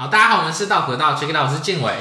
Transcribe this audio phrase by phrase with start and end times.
[0.00, 1.92] 好，大家好，我们是道可道，check it out，我是静伟，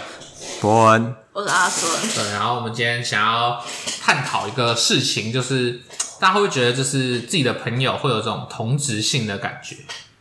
[0.61, 1.91] 博文，我是阿孙。
[2.15, 3.61] 对，然后我们今天想要
[4.01, 5.81] 探讨一个事情，就是
[6.17, 9.75] 大家会不会觉得，就是自己的朋友会有这种同质性的感觉？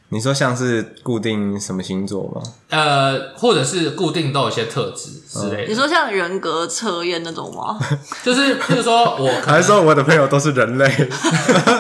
[0.09, 2.43] 你说像是固定什么星座吗？
[2.71, 5.69] 呃，或者是固定都有一些特质之类的。
[5.69, 7.79] 你说像人格测验那种吗？
[8.25, 10.85] 就是，就是说我可能，还是说我的朋友都是人类？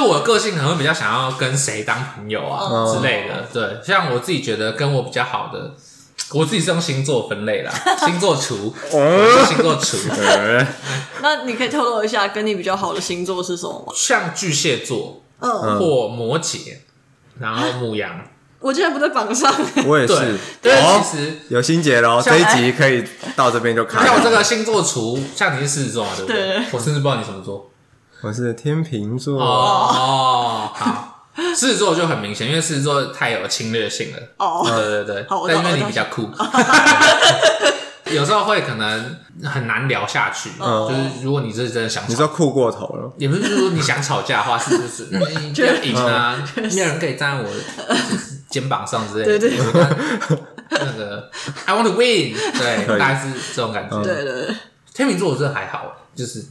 [0.00, 3.46] 就是我的个性可能会比较想要跟谁当朋友啊、嗯、之类的。
[3.52, 5.74] 对，像我自己觉得跟我比较好的，
[6.32, 7.70] 我自己是用星座分类啦，
[8.06, 9.98] 星座厨，我是星座厨。
[11.20, 13.92] 那你可以透露一下跟你比较好的星座是什么吗？
[13.94, 16.78] 像巨蟹座，嗯，或摩羯。
[17.38, 18.22] 然后牧羊，
[18.58, 19.54] 我竟然不在榜上。
[19.86, 20.38] 我也是。
[20.62, 22.22] 对，其实有心结咯。
[22.22, 23.04] 这一集可以
[23.36, 24.02] 到这边就看。
[24.04, 26.36] 像我这个星座厨，像你是狮子座嘛，对不对？
[26.36, 26.64] 对。
[26.72, 27.69] 我甚至不知道你什么座。
[28.22, 29.40] 我是天秤座。
[29.40, 31.06] 哦，好。
[31.34, 34.18] 狮子座就很明显，因为狮子座太有侵略性了。
[34.38, 34.62] 哦。
[34.66, 35.26] 对对对。
[35.48, 36.28] 但因为你比较酷。
[38.12, 45.06] 有时候会可能很难聊下去，就是如果你是真的想，你说酷过头了，也不是说你想吵架的话，是不是？
[45.40, 47.48] 你就要赢啊，没有人可以站在我
[48.50, 49.38] 肩膀上之类的。
[49.38, 49.58] 对对，
[50.70, 51.30] 那个
[51.66, 54.02] I want to win，对，大概是这种感觉。
[54.02, 54.56] 对对对，
[54.92, 56.44] 天秤座我觉得还好，就是。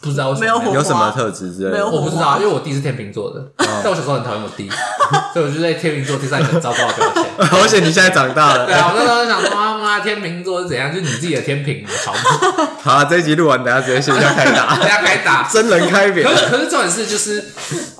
[0.00, 0.74] 不知道为什么。
[0.74, 4.68] 有什么特质之类的，我不知道，因为我弟是天秤座的，但我小时候很讨厌我弟，
[5.34, 7.24] 所以我就在天秤座贴上一个糟糕的标签。
[7.62, 10.92] 而且你现在长大了，对啊，我那时候想说，妈妈，天秤座是怎样？
[10.92, 12.68] 就是你自己的天平嘛，好吗？
[12.82, 16.26] 好，这一集录完，等下直接线下开打，等下开打，真人开扁。
[16.26, 17.44] 可是，可是重点是，就是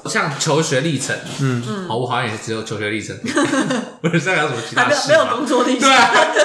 [0.06, 1.62] 像求学历程，嗯。
[1.68, 3.16] 嗯，我好像也是只有求学历程，
[4.02, 5.08] 我现在有什么其他事？
[5.08, 5.88] 没有工作历程，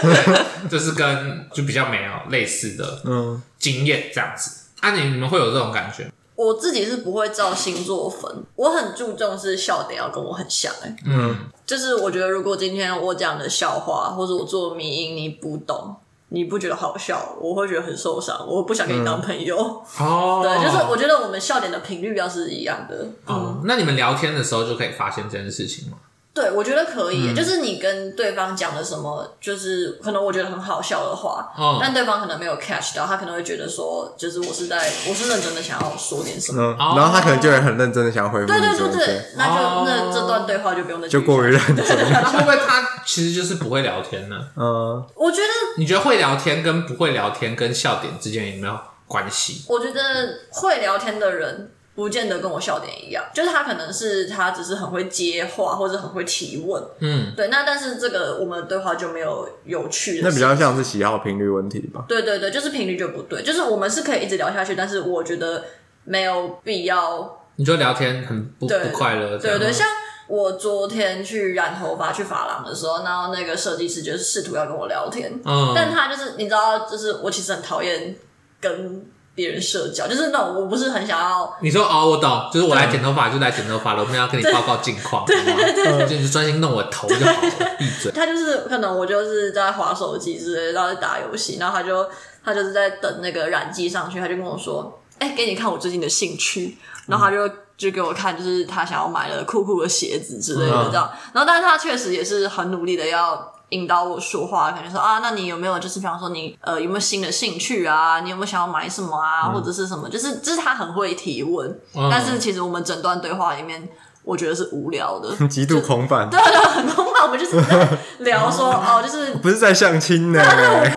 [0.02, 3.42] 对，就是跟就比较没有类似的嗯。
[3.60, 4.63] 经验这样子。
[4.84, 6.12] 啊你，你你们会有这种感觉？
[6.36, 10.74] 我自己是不会照星座分，我很注重是笑点要跟我很像。
[11.06, 11.34] 嗯，
[11.66, 15.96] 就是我觉得如果今天我讲的笑话或者我做的迷因你不懂，
[16.30, 19.56] 你不觉得好笑，我会觉得很受伤，我不想跟你当朋友。
[19.58, 23.06] 哦、嗯， 对，就是我觉得我们笑点的频率要是一样的。
[23.26, 25.98] 哦、嗯，那你们聊天的时候就可以发现这件事情吗？
[26.34, 34.78] 对，我觉得可以，嗯、就是你跟对方讲了什么，就是可能我觉得很好笑的话，嗯、但对方可能没有 catch 到，他可能会觉得说，就是我是在，
[35.08, 38.48] 我是认真的想要说点什么，嗯、然后他可能就会很认真的想要回复。
[38.48, 41.86] 对对对对，那就、哦、那这段对话就不用再就过于认真。
[41.86, 44.36] 会不会他其实就是不会聊天呢？
[44.56, 48.76] 嗯，我觉得你觉得会聊天跟不会聊天跟笑点之间有没有
[49.08, 49.66] 关系？
[49.68, 50.02] 我觉得
[50.50, 51.73] 会聊天的人。
[51.96, 57.50] 不见得跟我笑点一样，就是他可能是他只是很会接话或者很会提问，嗯，对。
[57.50, 62.04] 那但是这个我们的对话就没有有趣的，那比较像是喜好频率问题吧？
[62.08, 65.64] 对对对，就是频率就不对，就是我们是可以一直聊下去，但是我觉得
[66.04, 67.46] 没有必要。
[67.58, 69.38] 你觉得聊天很不不快乐？
[69.38, 69.88] 对对，像
[70.28, 78.16] 我昨天去染头发去发廊的时候，然后那个设计师就是试图要跟我聊天，嗯，但他就是你知道，就是我其实很讨厌
[78.60, 79.06] 跟。
[79.36, 81.58] 别人社交就是那种，我不是很想要。
[81.62, 87.38] 你说哦，我懂，就是我来剪头发就来剪头发了，我没有要跟你报告近况，对对对，就是专心弄我头就好了，
[87.80, 88.12] 闭嘴。
[88.12, 92.08] 他就是可能我就是在滑手机之类，然后在打游戏，然后他就
[92.46, 96.78] 他就是在等那个染剂上去，他就跟我说：“哎、欸，给你看我最近的兴趣。”
[97.08, 101.10] 然后他就就给我看，就是他想要买的酷酷的鞋子之类的这样。
[101.34, 103.52] 然后，但是他确实也是很努力的要。
[103.74, 108.22] 引导我说话，感觉说啊，那你有没有就是比方说你呃有没有新的兴趣啊？
[108.22, 109.48] 你有没有想要买什么啊？
[109.48, 110.08] 嗯、或者是什么？
[110.10, 113.90] 就是就是他很会提问，嗯、但是其实我们整段对话里面。
[114.24, 116.28] 我觉得是无聊的， 极度空泛。
[116.32, 117.12] 对对，很空泛。
[117.24, 120.42] 我们就是在聊说 哦，就是不是在相亲呢？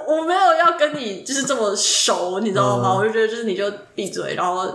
[0.07, 2.93] 我没有要跟你就是这么熟，你知道吗？
[2.95, 3.65] 我就觉得就是你就
[3.95, 4.67] 闭嘴，然后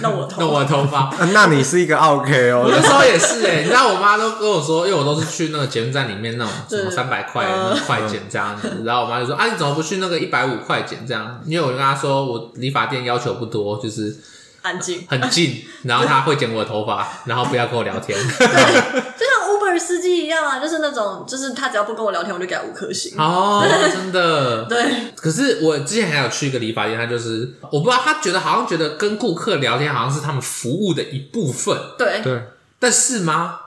[0.00, 1.14] 弄我头弄我头发。
[1.32, 2.62] 那你是一个 OK 哦。
[2.64, 7.46] 我那时候也是哎，你知道我妈都跟我说，因为我都是去那个捷运站里面那种什么三百块
[7.86, 11.40] 快剪这样子，然后我妈就说啊，你怎么不去那个一百五块剪这样？
[11.44, 14.16] 因为我就跟她说，我理发店要求不多，就是。
[14.66, 23.12] 安静，很近，然后他会剪我的头发，然后不要跟我聊天， 对，就像 Uber 司机一样啊，就是那种，就是他只要不跟我聊天，我就给他五颗星。
[23.16, 25.12] 哦， 真的，对。
[25.14, 32.42] 可是我之前还有去一个理发店，他就是我不知道，他觉得好像觉得跟顾客聊天好像是他们服务的一部分，对对。
[32.78, 33.60] 但是吗？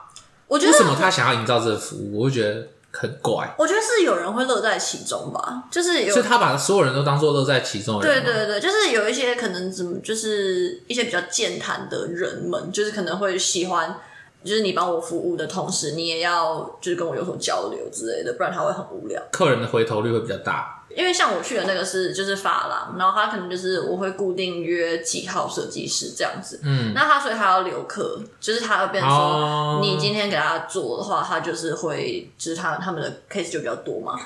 [0.46, 2.18] 我觉得为什么他想要营造这个服务？
[2.20, 2.66] 我会觉得。
[2.92, 8.24] 很怪，我觉得是有人会乐在其中吧，就是有，所以他把所有人都当做乐在其中的人。
[8.24, 13.96] 对对对，就是有一些可能怎么，就是一些比较健谈的人们，就是可能会喜欢
[14.44, 19.22] 就是你帮我服务的同时，你也要就是跟我有所交流之类的，不然他会很无聊。
[19.30, 20.76] 客人的回头率会比较大。
[20.96, 34.18] 因为像我去的那个是就是发廊，然后他可能就是我会固定约几号设计师这样子，嗯，那他所以他要留客，就是他会变成说、哦、你今天给他做的话，他就是会就是他他们的 case 就比较多嘛。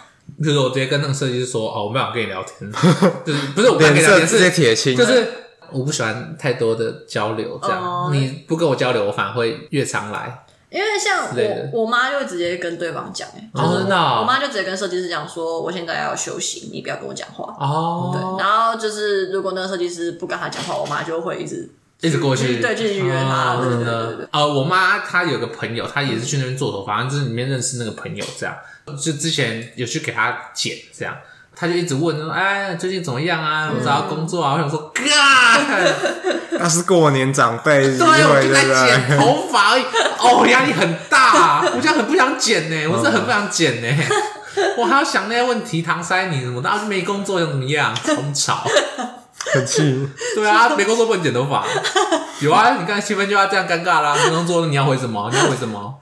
[0.43, 2.73] 就是我直接跟那个设计师说，哦，我不想跟你聊天，
[3.27, 10.45] 就是不是我不想跟你聊天，直接铁青，就是我不喜欢太多的交流，这样、哦、你不跟我交流，我反而会越常来。
[10.71, 11.29] 因为像
[11.73, 17.55] 我，我妈就会直接跟对方讲，哎，就是我妈就直接跟设计师讲说，我现在要休息，你不要跟我讲话。
[17.61, 21.71] 哦，对，然后就是如果那个设计师不跟他讲话，我妈就会一直
[22.01, 23.57] 一直过去，对，继续约他。
[23.61, 23.85] 对对
[24.17, 24.27] 对。
[24.33, 28.57] 呃，我妈她有个朋友，她也是去那边做头发，反正就是里面认识那个朋友，这样
[29.01, 31.17] 就之前有去给她剪，这样。
[31.57, 33.71] 他就一直问说：“哎，最近怎么样啊？
[33.73, 35.03] 我找到工作啊？”我想说：“嘎，
[36.59, 39.83] 那是过年长辈，对，我就在剪头发而已。
[40.19, 44.05] 哦，压力很大， 我现在很不想剪呢，我是很不想剪呢。
[44.79, 47.95] 我还要想那些问题，搪塞你什么的，然后没工作又怎么样？
[47.97, 48.65] 很吵，
[49.53, 50.09] 很气。
[50.35, 51.65] 对啊，没工作不能剪头发。
[52.41, 54.15] 有啊，你看气氛就要这样尴尬啦。
[54.25, 55.29] 没工作你要回什么？
[55.33, 55.95] 你要回什么？”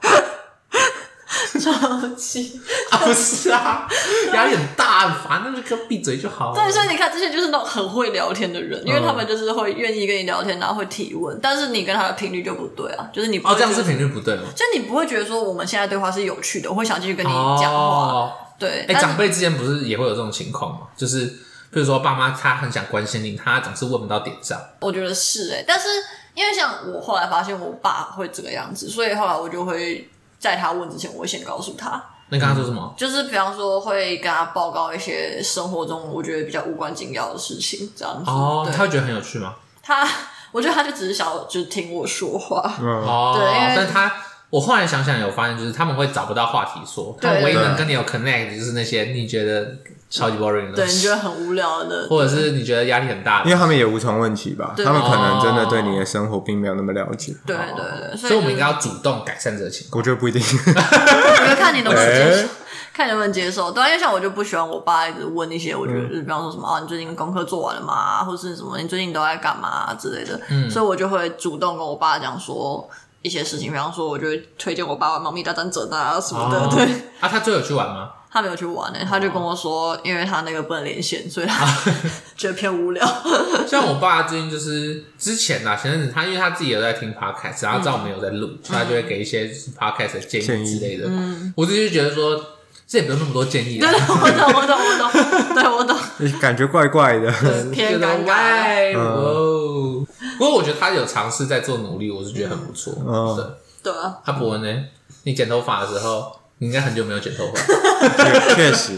[1.63, 2.59] 超气
[2.91, 2.97] 啊！
[2.97, 3.87] 不是啊，
[4.33, 6.55] 压力很大，很烦，那就闭嘴就好了。
[6.55, 11.39] 对，所以你看，这些就是那种很会聊天的人，因为他们就是会愿意跟你聊天，然后会提问。
[11.41, 14.43] 但是你跟他的频率就不对啊，就是你不哦，这样是频率不对吗？
[14.55, 17.77] 就你不会觉得说我们现在对话是有趣的，我会想继续跟你讲话。
[17.77, 20.87] 哦、对，哎、欸，长辈之间不是也会有这种情况吗？
[20.97, 21.25] 就是
[21.71, 24.59] 比如说爸妈他很想关心你，他总是问不到点上。
[24.81, 25.87] 我觉得是哎、欸，但是
[26.33, 30.09] 因为像我后来发现我爸会这个样子，所以后来我就会。
[30.43, 32.03] 在他问之前，我会先告诉他。
[32.27, 32.93] 那跟他说什么？
[32.97, 38.29] 就是比方说，会跟他报告一些生活中我觉得比较无关紧要的事情，这样子。
[38.29, 39.55] 哦，他会觉得很有趣吗？
[39.81, 40.05] 他，
[40.51, 42.75] 我觉得他就只是想就是听我说话。
[42.81, 43.73] 嗯、哦，对。
[43.73, 44.11] 但他，
[44.49, 49.77] 我后来想想有发现，就是他们会找不到话题说，他唯一能跟你有 connect 就是那些你觉得。
[50.13, 57.35] 超级 boring 的，对，你觉得很无聊的， 或者是你觉得压力很大的，因为他们也无从问起吧，他们可能真的对你的生活并没有那么了解。
[57.47, 59.99] 对对对，所以我们应该要主动改善这个情况。
[59.99, 62.47] 我觉得不一定，我觉得看你能不能接受，
[62.93, 63.71] 看能不能接受。
[63.71, 68.23] 对，因为像我就不喜欢我爸一直问一些，我觉得就是比方说什么啊，你最近功课做完了吗？
[68.23, 70.39] 或是什么，你最近都在干嘛之类的。
[70.49, 72.87] 嗯，所以我就会主动跟我爸讲说
[73.23, 76.67] 一些事情，比方说，我就会推荐我爸玩《猫咪大战争》啊什么的。
[76.67, 76.83] 对，
[77.19, 78.09] 啊，他最有去玩吗？
[78.33, 81.63] 他没有去玩呢、欸，他就跟我说，因为他那个不能连线，所以他
[82.35, 83.05] 觉得偏无聊。
[83.69, 89.45] 像我爸最近就是之前啊，前阵子他因为他自己有在听 podcast，然后知道我们有在录，所以他就会给一些
[89.79, 91.05] podcast 的建议之类的。
[91.07, 92.43] 嗯，我自己就觉得说，
[92.87, 93.77] 这也不用那么多建议。
[93.77, 95.53] 对，我懂，我懂，我懂。
[95.53, 95.95] 对，我懂。
[96.41, 97.31] 感觉怪怪的，
[97.71, 98.97] 偏尴尬。
[98.97, 100.03] 哦，
[100.39, 102.93] 不过我觉得他有尝试在做努力，我是觉得很不错。
[103.05, 103.91] 嗯，对。
[103.91, 104.17] 对啊。
[104.25, 104.83] 他伯文呢？
[105.25, 106.39] 你剪头发的时候？
[106.59, 108.93] 你应该很久没有剪头发，确实。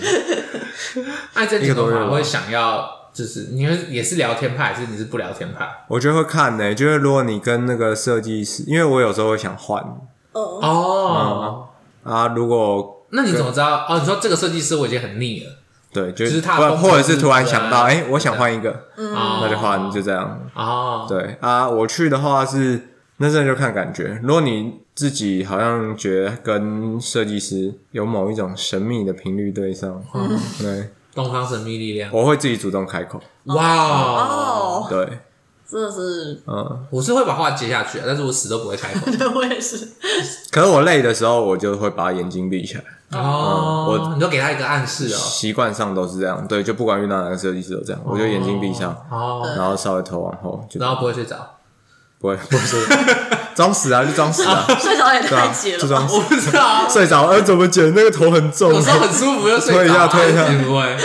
[1.34, 5.86] 那这剪头发会想要，就是你会也是聊天派，还是你是不聊天派？
[5.88, 9.84] 我觉得会看呢、欸，就是如果你跟那个设计师，因为我有时候会想换。
[10.34, 11.68] 哦
[12.04, 12.28] 啊！
[12.36, 13.86] 如果那你怎么知道？
[13.90, 15.52] 哦，你说这个设计师我已经很腻了。
[15.92, 20.40] 对，就就是他，或者是突然想到，哎、欸，我想换一个，嗯，那就换，就这样。
[20.54, 22.90] 哦，对啊，我去的话是。
[23.18, 24.19] 那这就看感觉。
[24.22, 33.21] 如果你自己好像觉得跟设计师有某一种神秘的频率对上，嗯，对，东方神秘力量，我会自己主动开口。
[33.44, 33.75] 哇
[34.25, 35.19] 哦，对，
[35.69, 39.11] 真的是，嗯，我是会把话接下去，但是我死都不会开口。
[39.11, 39.85] 对， 我也是。
[40.49, 42.83] 可是我累的时候，我就会把眼睛闭起来。
[43.11, 45.18] 哦，我你就给他一个暗示哦。
[45.18, 51.52] 习惯上都是这样，对，就不管遇到哪个设计师都这样，我就眼睛闭上，哦，然后稍微头往后，然后不会睡着。
[52.26, 52.76] 不会，不是
[53.54, 54.66] 装死啊，就装死啊！
[54.82, 56.16] 睡着也太急了，就装死。
[56.16, 57.94] 我不知道睡着，呃，怎么剪？
[57.94, 60.98] 那个头很重，有时候很舒服，又推一下，推一下，不会。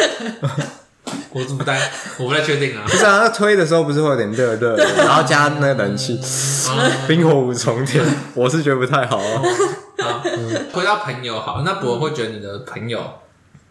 [1.32, 2.82] 我不太，我不太确定啊。
[2.86, 6.18] 不是啊，那推的时候不是会有点热热的，然后加那个冷气，
[7.06, 8.02] 冰火五重天，
[8.34, 9.42] 我是觉得不太好啊。
[10.72, 13.00] 回到朋友好，那博文会觉得你的朋友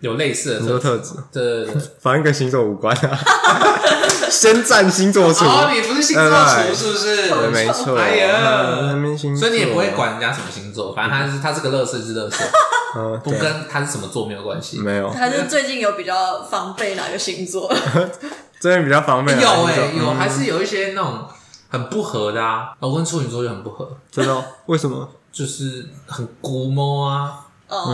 [0.01, 3.19] 有类似的很多特质，对对对， 反正跟星座无关啊。
[4.29, 7.27] 先占星座处哦，你不是星座处是不是？
[7.29, 7.97] 对，没错。
[7.97, 8.93] 哎呀，
[9.37, 12.43] 所以你也不会管人家什么星座，反正他是他是个乐色是乐色，
[13.23, 14.77] 不跟他是什么座没有关系。
[14.79, 17.73] 没有，他是最近有比较防备哪个星座？
[18.59, 21.25] 最近比较防备有哎，有还是有一些那种
[21.69, 22.69] 很不合的啊。
[22.79, 24.45] 我跟处女座就很不合，真的？
[24.67, 25.09] 为什么？
[25.31, 27.45] 就是很孤摸啊，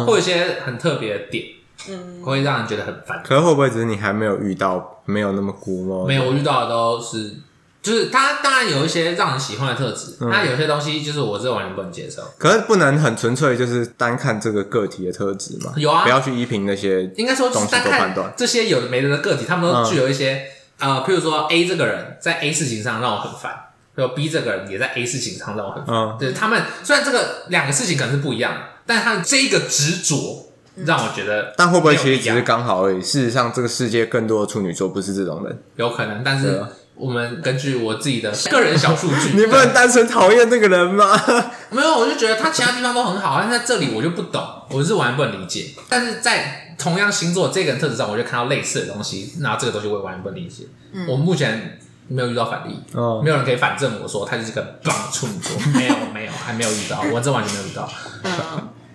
[0.06, 1.46] 会有一些很特别的点。
[1.90, 3.22] 嗯，会让人觉得很烦。
[3.24, 6.08] 可是会不会只是你还没有遇到没有那么孤吗？
[6.08, 7.36] 没有，我遇到的都是
[7.82, 12.24] 就是他当然有一些让人喜欢的特质，他、嗯、有些东西就是我这完全不能接受。
[12.40, 15.72] 可是不能很纯粹就是单看这个个体的特质嘛？
[15.76, 20.48] 有啊，不要去依凭那些应该说单看这些有的没的的个体，他们都具有一些、
[20.80, 23.54] 嗯、呃，譬如说 A 这个人在 A 事情上让我很烦，
[23.94, 25.96] 然后 B 这个人也在 A 事情上让我很烦。
[25.96, 33.02] 嗯，对他们虽然这个两个事情可能是不一样的，但他们这一个执着让我觉得，但会不会其实只是刚好而已？
[33.02, 36.62] 事实上，这个世界更多的处女座不是这种人，有可能，但是。
[36.98, 41.12] 我们根据我自己的个人小数据， 你不能单纯讨厌那个人吗？
[41.70, 45.72] 没有，我就觉得他其他地方都很好，但在这里我就不懂，我是完全不能理解。
[45.90, 50.68] 但是在同样星座这个人特质上，我就看到类似的东西，那这个东西我也完全不能理解。
[50.94, 51.78] 嗯、我目前
[52.08, 57.90] 没有遇到反例，哦、没有人可以反证我说他就是个棒处女座， 没有，没有，还没有遇到，我这完全没有遇到。
[58.24, 58.32] 嗯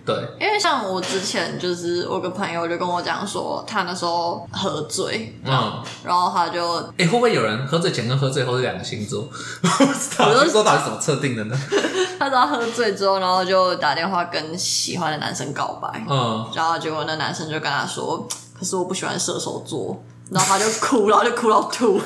[0.05, 9.21] 对，因为像我之前就是我个朋友就跟我讲说，他那时候喝醉，嗯，然后他就，哎，会不会有人喝醉前跟喝醉后是两个星座？
[9.63, 11.57] 我不知道，星座到底是怎么测定的呢？
[12.19, 18.27] 他说他喝醉之后，然后就打电话跟喜欢的男生告白，嗯，然后结果那男生就跟他说，
[18.59, 21.99] 可是我不喜欢射手座， 然后他就哭，然后就哭到吐，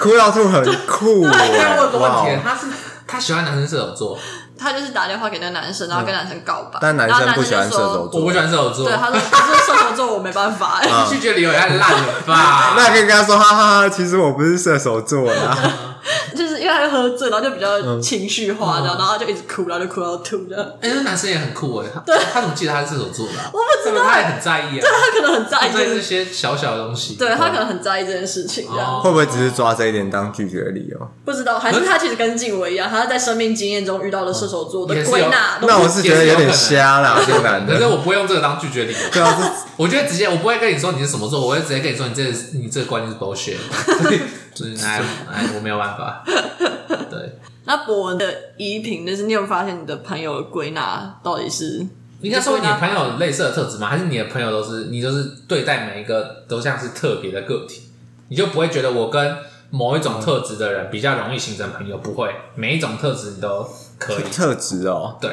[0.00, 1.26] 哭到吐很酷。
[1.26, 2.66] 那我有个问题，他是
[3.06, 4.18] 他喜欢男生射手座。
[4.62, 6.78] 他就是打电话给那男生，然后跟男生告白。
[6.80, 8.86] 但男生不喜欢射手座，我不喜欢射手座。
[8.86, 10.80] 对，他说：“他说射手座我没办法。
[11.10, 12.74] ”拒绝理由也太烂了吧？
[12.78, 15.58] 那可以跟他说：“哈哈哈，其实我不是射手座啦。”
[16.36, 20.66] 就是因为他喝醉，然后就比较情绪化，然后然后就一直哭，然后就哭到吐这样。
[20.80, 23.32] 哎，那男生也很酷哎，对，他怎么记得他是射手座的？
[23.52, 24.80] 我不知道，他也很在意啊。
[24.80, 27.14] 对，他可能很在意这些小小的东西。
[27.14, 30.98] 对，他可能很在意这件事情，这样会不会只是抓这一点当拒绝的理由？
[31.24, 35.58] 不知道，还是他其实跟静伟一样，他在生命经验中遇到了射手座的归纳。
[35.62, 37.74] 那我是觉得有点瞎啦，这个男的。
[37.74, 38.98] 可是我不会用这个当拒绝理由。
[39.12, 39.38] 对啊，
[39.76, 42.22] 我 觉得直接我不会跟你说你是什么座，我会直接跟你说你这
[42.54, 43.56] 你这个观念是 bullshit。
[44.54, 46.24] 就是哎哎，我没有办法。
[47.10, 51.86] 对，那博文的依凭，就是你有发现你的朋友的归纳到底是？
[52.20, 53.88] 应该说你的朋友有类似的特质吗？
[53.88, 57.90] 还是你的朋友都是你都是对待每一个都像是特别的个体，
[58.28, 59.36] 你就不会觉得我跟
[59.70, 61.98] 某一种特质的人比较容易形成朋友？
[61.98, 63.68] 不会，每一种特质你都
[63.98, 64.22] 可以。
[64.30, 65.30] 特质哦，对，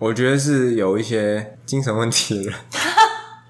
[0.00, 2.54] 我觉得是有一些精神问题的人。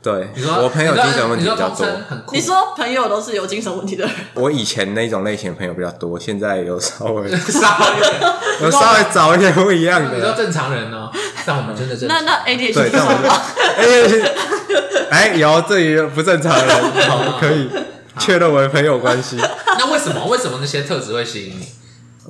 [0.03, 1.87] 对，你说我朋友精神问题比较多。
[2.33, 4.15] 你说朋友都是有精神问题的人？
[4.35, 10.17] 我以前那种类型的朋友比较多，现在有稍微稍 微有稍微找一点不一样的。
[10.17, 11.11] 你说正常人呢？
[11.45, 12.25] 但我们真的正常。
[12.25, 13.31] 那那 ADHD 对，但我们
[13.79, 14.31] ADHD
[15.11, 16.77] 哎，有这里不正常人，
[17.09, 17.69] 好，可以
[18.19, 19.37] 确认为朋友关系。
[19.37, 20.25] 那为什么？
[20.27, 21.69] 为什么那些特质会吸引你？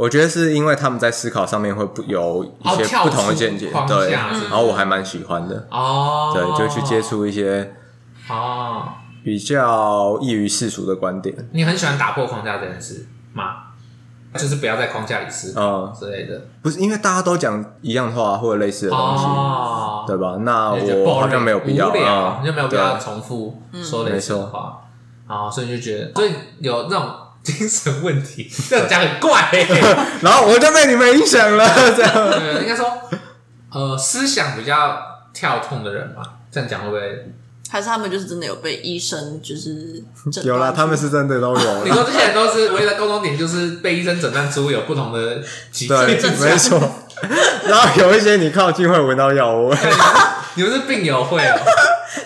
[0.01, 7.75] 我觉得是因为他们在思考上面会不有一些不同的见解，对，然后我还蛮喜欢的哦，对，就去接触一些
[8.31, 8.85] 哦
[9.23, 11.37] 比较异于世俗的观点。
[11.53, 13.57] 你很喜欢打破框架这件事吗？
[14.33, 19.25] 就是不要在框架里思考之类的，不是因为大家都讲一样的话或者类似的东西，
[20.07, 20.39] 对吧？
[20.41, 21.89] 那我好像没有必要，
[22.41, 24.81] 你就没有必要重复说类似的话
[25.27, 27.07] 啊，所以就觉得，所以有那种。
[27.43, 29.67] 精神问题， 这样讲很怪，欸，
[30.23, 31.67] 然后我就被你们影响了。
[31.97, 32.87] 这样，对，应该说，
[33.73, 34.99] 呃，思想比较
[35.33, 37.33] 跳痛的人吧，这样讲会不会？
[37.71, 40.03] 还是他们就是真的有被医生就是
[40.43, 41.85] 有啦，他们是真的都有。
[41.85, 45.97] 你说之前都是唯一的共同点，就是被医生诊断出有不同的疾病，
[46.41, 46.81] 没错。
[47.65, 49.77] 然后有一些你靠近会闻到药味，
[50.55, 51.59] 你们是病友会哦，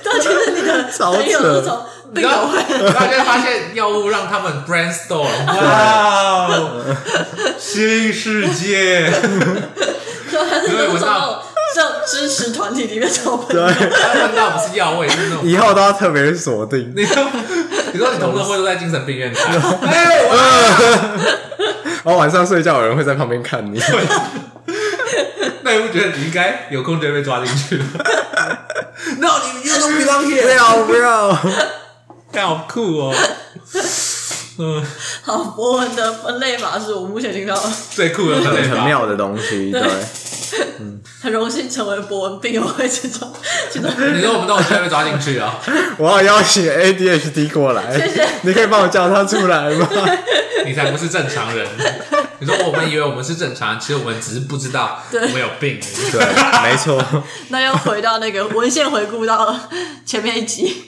[0.02, 2.30] 这就是你的朋友这种。
[2.30, 2.48] 然后
[2.92, 6.96] 大家发现药物让他们 brainstorm，哇哦，
[7.58, 9.10] 新世界！
[10.68, 11.42] 因为闻到
[11.74, 13.86] 像支持团体里面找朋友，对，
[14.26, 16.92] 闻到不是药味，是那种以后都要特别锁定。
[16.96, 17.24] 你说，
[17.92, 19.52] 你说你同乐会都在精神病院看，
[22.02, 23.80] 然后晚上睡觉有人会在旁边看你。
[25.62, 27.76] 那你不觉得你应该有空就被抓进去
[29.18, 29.30] ？No，
[29.62, 31.38] 你 you don't belong here，不要不要。
[32.42, 33.14] 好酷哦！
[34.56, 34.80] 嗯，
[35.22, 37.60] 好，博文的分类法是我目前听到
[37.90, 39.72] 最酷的分类法，很妙的东西。
[39.72, 39.82] 对，
[40.78, 43.32] 嗯，很荣幸成为博文病友会这种。
[43.74, 45.58] 你说我们都会被抓进去啊？
[45.98, 48.24] 我要邀请 ADHD 过来，谢谢。
[48.42, 49.88] 你可以帮我叫他出来吗？
[50.64, 51.66] 你才不是正常人。
[52.38, 55.80] 你说我们以为我们是正常人，其实我们只是不知道我们有病。
[56.12, 56.20] 对，
[56.62, 57.02] 没错。
[57.48, 59.52] 那又回到那个文献回顾到
[60.06, 60.84] 前面一集。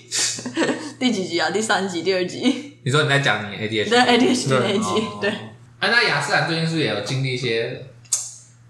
[0.98, 1.50] 第几集啊？
[1.50, 2.78] 第三集、第二集？
[2.82, 3.88] 你说你在讲你 ADHD？
[3.88, 5.30] 对 ADHD 那一集，对。
[5.78, 7.84] 哎，那亚斯兰最近是不是也有经历一些，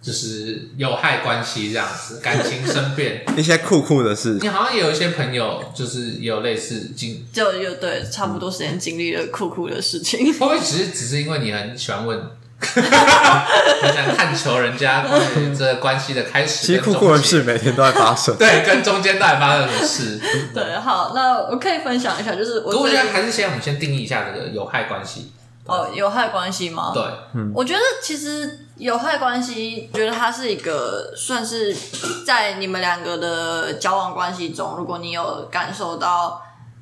[0.03, 4.39] 就是有害关系这样子，感情生变， 一些酷酷的事。
[4.41, 10.27] 你好像也有一些朋友，就是也有类似经，就有对差不多时间经历了酷酷的事情。
[10.27, 12.21] 会不会只是只是因为你很喜欢问，
[12.61, 16.67] 很想探求人家关于这个关系的开始？
[16.67, 20.21] 其实酷酷的事每天都在发生，对，跟中间到底发生什么事？
[20.55, 25.33] 对，好，那我可以分享一下，就是我我觉得还是先我们先定义一下这个有害关系。
[25.67, 26.93] 哦，有害关系吗？
[26.95, 27.03] 对，
[27.35, 31.77] 嗯，我觉得其实有害关系，觉得它是一个算是
[32.25, 36.41] 在你们两个的交往关系中，如果你有感受到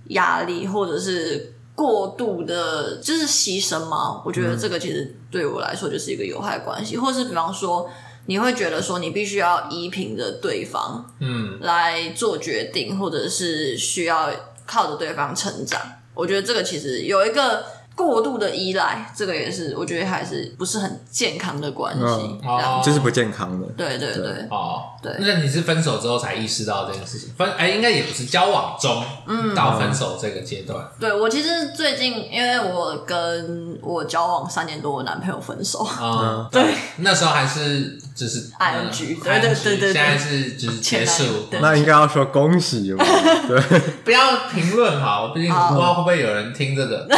[0.09, 7.91] 压力或者是过度的，就是牺牲嘛，我觉得这个其实对我来说就是一个有害关系，或是比方说
[8.27, 14.31] 你会觉得说你必须要依凭着对方，嗯，来做决定，或者是需要
[14.67, 15.81] 靠着对方成长，
[16.15, 17.65] 我觉得这个其实有一个。
[17.97, 23.67] 过度的依赖，这个也是我觉得还是不是很健康的关系，哦，就是不健康的。
[23.77, 25.15] 对对对，哦，对。
[25.21, 27.33] 那你是分手之后才意识到这件事情？
[27.37, 30.85] 分哎，应该也不是交往中，嗯，到分手这个阶段。
[30.99, 41.25] 对，我其实最近，因为我跟我交往三年多的男朋友分手，啊， 对，那时候还是就是 ing，对对对对，现在是就是结束，
[41.61, 43.05] 那应该要说恭喜嘛，
[43.49, 43.61] 对，
[44.05, 47.07] 不要评论哈，毕竟不知道会不会有人听这个，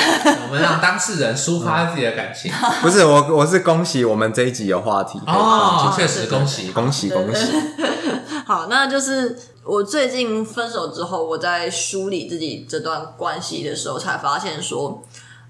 [0.48, 0.62] 我们。
[0.66, 2.50] 让当事人抒发自己的感情，
[2.82, 6.72] 不是我，我是恭喜我们这一集有话题哦，确实恭喜。
[6.72, 7.52] 恭喜恭喜。
[8.46, 15.02] 好，那就是我最近分手之后，我在梳理自己这段关系的时候，才发现说，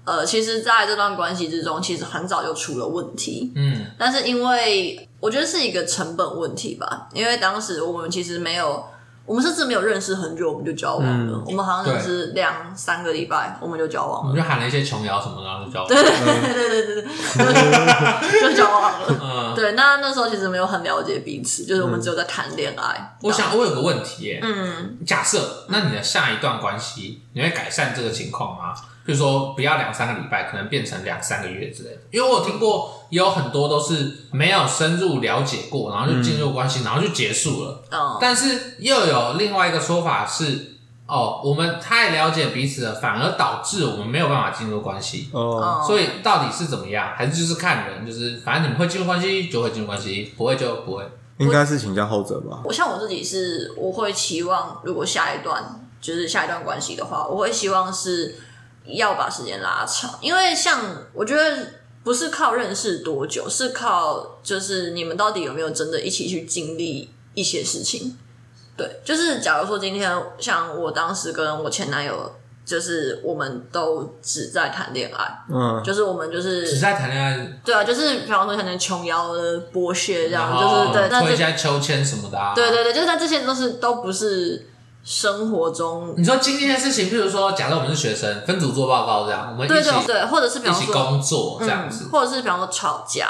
[0.07, 8.83] 呃，其实在这段关系之中，其实很早就出了问题，嗯，但是因为我觉得是一个成本问题吧，因为当时我们其实没有。
[9.27, 11.33] 我们甚至没有认识很久，我们就交往了。
[11.33, 14.29] 嗯、我们好像是两三个礼拜，我们就交往了。
[14.29, 15.93] 我们就喊了一些琼瑶什么的，然后就交往了。
[15.93, 16.01] 对
[16.53, 17.03] 对对对对
[18.31, 19.07] 对，就交往了。
[19.21, 23.17] 嗯，对，那那时候其实没有很了解彼此，就是我们只有在谈恋爱。
[23.21, 28.73] 嗯、我想我有个问题耶，嗯，假设那你的下一段关系，你会改善这个情况吗？
[29.07, 32.01] 就是说，不要两三个礼拜，可能变成两三个月之类的。
[32.11, 37.81] 因为我有听过，也有很多都是没有深入了解过，然后就进入关系，然后就结束了。
[37.89, 38.17] 哦。
[38.19, 40.73] 但是又有另外一个说法是，
[41.07, 45.29] 哦，我们太了解彼此了，反而导致我们没有办法进入关系。
[45.31, 45.81] 哦。
[45.87, 47.13] 所以到底是怎么样？
[47.15, 48.05] 还是就是看人？
[48.05, 51.09] 就是反正你们会进入关系就会进入关系，不会就不会。
[51.37, 52.59] 应该是请教后者吧。
[52.65, 58.35] 我像我自己是，我会期望，如果下一段就是下一段关系的话，我会希望是。
[58.87, 60.81] 要把时间拉长，因为像
[61.13, 61.67] 我觉得
[62.03, 68.17] 不是靠认识多久，是靠就是你们到底有没有真的一起去经历一些事情。
[68.77, 72.31] 对，就是假如说今天像我当时跟我前男友，
[72.63, 84.69] 就是我们都只在谈恋爱，嗯，就是我们就是只在谈恋爱，对啊，就是比方说可能琼瑶的剥削这样，就是对，做一些秋千什么的啊，对对对，就是但这些都是都不是。
[85.07, 93.29] 生活中，你说经历的事情，譬如说，假设我们是学生，分组做报告这样，我们一起对对对，或者是比方说一起工作这样子，嗯，或者是比方说吵架，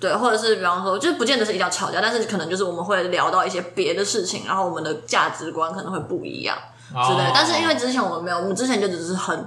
[0.00, 6.58] 对，或者是比方说，就是不见得是一定要吵架，但是可能就是我们会聊到一些别的事情，然后我们的价值观可能会不一样
[6.90, 7.28] 之类。
[7.28, 9.46] 哦，但是因为之前我们没有，我们之前就只是很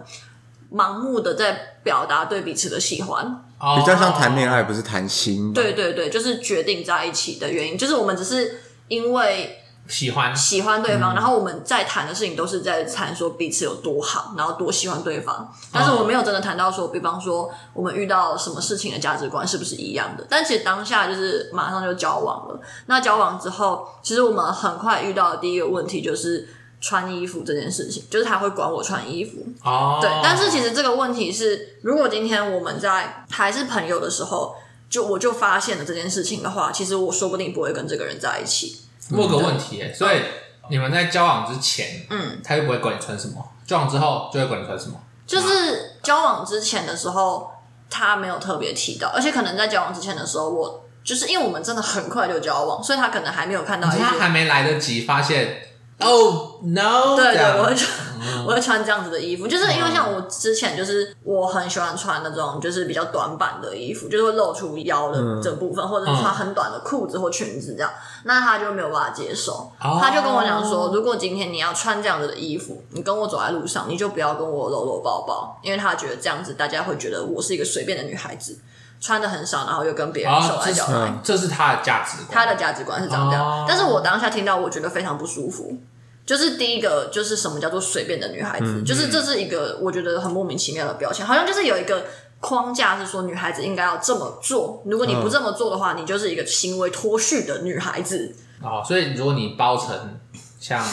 [0.71, 3.25] 盲目的在表达对彼此的喜欢，
[3.59, 5.51] 哦，比较像谈恋爱，不是谈心。
[5.51, 9.61] 对对对，就是决定在一起的原因，就是我们只是因为。
[9.87, 15.53] 喜欢喜欢对方，嗯、然后我们在谈的事情都是在谈说彼此有多好，然后多喜欢对方。
[15.71, 20.25] 但是我没有真的谈到说，比方说我们遇到什么事情的价值观是不是一样的。
[20.27, 22.59] 但其实当下就是马上就交往了。
[22.87, 26.49] 那交往之后，其实我们很快遇到的第一个问题就是
[26.81, 29.45] 穿衣服这件事情，就是他会管我穿衣服。
[29.63, 30.09] 哦，对。
[30.23, 34.55] 但是其实这个问题是，如果今天我们在还是朋友的时候，
[34.89, 38.81] 就我就发现了这件事情的话，其实我说不定不会跟这个人在一起。
[39.11, 40.21] 问个问题，所以
[40.69, 44.99] 你们在交往之前，嗯，他又不会管你穿什么；交往之后就会管你穿什么。
[45.27, 47.51] 就是交往之前的时候，
[47.89, 55.61] 他没有特别提到，而且可能在交往之前的时候，我就是因为我们真的很快就交往，所以他可能还没有看到，他还没来得及发现。
[55.97, 57.15] 哦、oh, no！
[57.15, 67.89] 对对，我会穿，我会穿这样子的衣服，就是因为像我之前就是我很喜欢穿那种就是比较短版的衣服，就是会露出腰的这部分，或者是穿很短的裤子或裙子这样，
[68.25, 78.59] 那他就没有办法接受，他就跟我讲说，如果今天你要穿这样子的衣服，你跟我走在路上，你就不要跟我搂搂抱抱，因为他觉得这样子大家会觉得我是一个随便的女孩子，
[78.99, 85.77] 穿的很少，然后又跟别人手来脚来，这是他的价值观，他的价值观是长这样，但是我当下听到，我觉得非常不舒服。
[86.25, 92.03] 就是第一个，就是什么叫做随便的女孩子，嗯、就是这是一个我觉得很莫名其妙的标签，好像就是有一个
[92.39, 98.35] 框架是说女孩子应该要这么做，如果你不这么做的话，嗯、你就是一个行为脱序的女孩子。
[98.61, 100.19] 哦，所以如果你包成
[100.59, 100.83] 像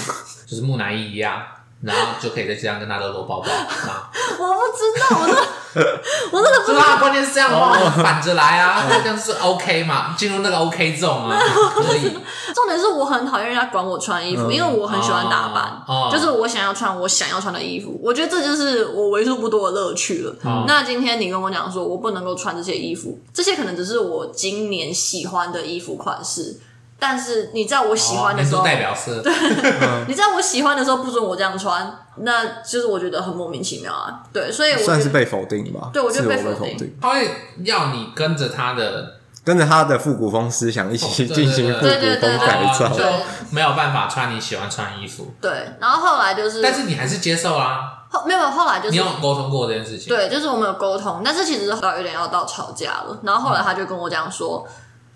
[0.46, 1.42] 就是木乃伊一样。
[1.82, 4.08] 然后就可以在这样跟他搂搂抱抱啊！
[4.38, 5.34] 我不知道，我都
[6.30, 6.98] 我那个不知道。
[6.98, 10.14] 关键是这样的话，反着来啊，这样是 OK 嘛？
[10.16, 11.40] 进入那个 OK 啊，
[11.74, 12.02] 可以。
[12.54, 15.82] 重点是我很讨厌人家管我穿衣服，因为我很喜欢打扮，
[16.12, 17.98] 就是我想要穿我想要穿的衣服。
[18.02, 20.36] 我觉得这就是我为数不多的乐趣了。
[20.66, 26.60] 那今天你跟我讲说我不能够穿这些衣服，这些可能只是我今年喜欢的衣服款式。
[27.02, 29.18] 但是你在我喜欢的时候，代表色。
[29.20, 29.32] 对，
[30.06, 34.22] 你在我喜欢的时候不准我这样穿，那就是我觉得很莫名其妙啊。
[34.32, 35.90] 对，所以我算是被否定吧。
[35.92, 36.96] 对，我觉得被否定。
[37.00, 37.28] 他会
[37.64, 43.02] 要你跟着他的，跟着他的复古风思想一起进行复古风改造，就
[43.50, 45.34] 没有办法穿你喜欢穿衣服。
[45.40, 47.98] 对，然后后来就是，但是你还是接受啊。
[48.12, 50.08] 后没有，后来就是你有沟通过这件事情。
[50.08, 53.18] 对，就是我们有沟通，但是其实到有点要到吵架了。
[53.24, 54.64] 然后后来他就跟我讲说。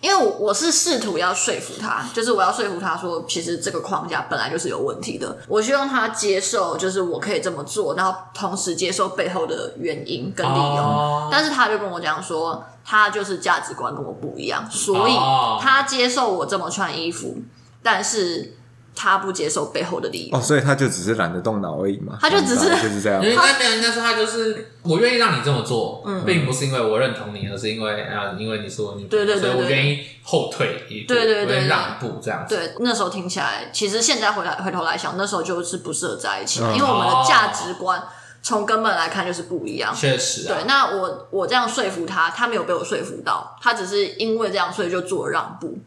[0.01, 5.37] 因为我我是试图要说服他，就是我要说服他说，其实这个框架本来就是有问题的。
[5.49, 10.83] 我希望他接受，就是我可以这么做，然后同时接受背后的原因跟理由。
[10.83, 11.29] Oh.
[11.31, 15.17] 但是他就跟我讲说，他就是价值观跟我不一样，所以
[15.61, 17.39] 他接受我这么穿衣服，
[17.83, 18.57] 但是。
[18.97, 22.17] 他不接受背后的利益哦，所以他就只是懒得动脑而已嘛。
[22.19, 23.23] 他就只是就是这样。
[23.23, 32.57] 因为那边应该说他就是我愿意让你这么做，嗯，并不是因为我认同你，而是因为啊，因为你是我女朋友，对对对，所以我愿意后退一步，对对对，让步这样子。
[32.57, 38.03] 对，那时候听起来，其实现在回来回头来想，那时候就是不适合在一起，因为我们的价值观
[38.43, 39.95] 从根本来看就是不一样。
[39.95, 40.57] 确实，对。
[40.67, 45.79] 那我我这样说服他，他没有被我说服到，他只是因为这样，所以就做了让步。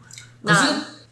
[0.46, 0.66] 可是。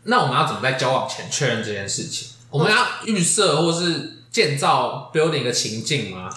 [0.08, 2.28] 那我们要怎么在交往前确认这件事情？
[2.50, 6.30] 我们要预设或是建造 building 一个情境吗？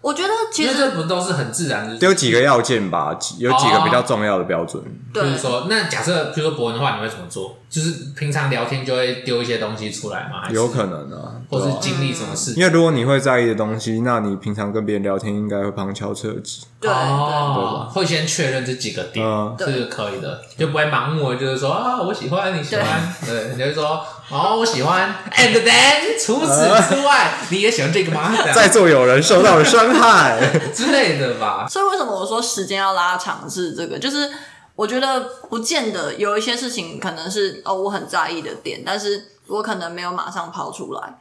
[0.00, 4.80] 我觉得其实这不都是很自然的，有几个要件吧，有几个比较重要的标准。
[5.12, 7.58] 比如说，那假设，比如说博文的话，你会怎么做？
[7.68, 10.48] 就是平常聊天就会丢一些东西出来吗？
[10.52, 12.62] 有可能啊，或是经历什么事情？
[12.62, 16.62] 因为如果你会在意的东西，那你平常跟别人聊天应该会旁敲侧击。
[16.80, 19.24] 对，哦，会先确认这几个点
[19.58, 22.84] 是可以的，就不会盲目的就是说啊，我喜欢，你喜欢，
[23.24, 28.32] 对，你就说哦，我喜欢，and then 除此之外，你也喜欢这个吗？
[28.54, 30.38] 在座有人受到了伤害
[30.74, 31.66] 之类的吧。
[31.68, 33.98] 所以为什么我说时间要拉长是这个？
[33.98, 34.28] 就是。
[34.76, 41.14] 我觉得不见得有一些事情可能是哦，我很在意的点，但是我可能没有马上抛出来，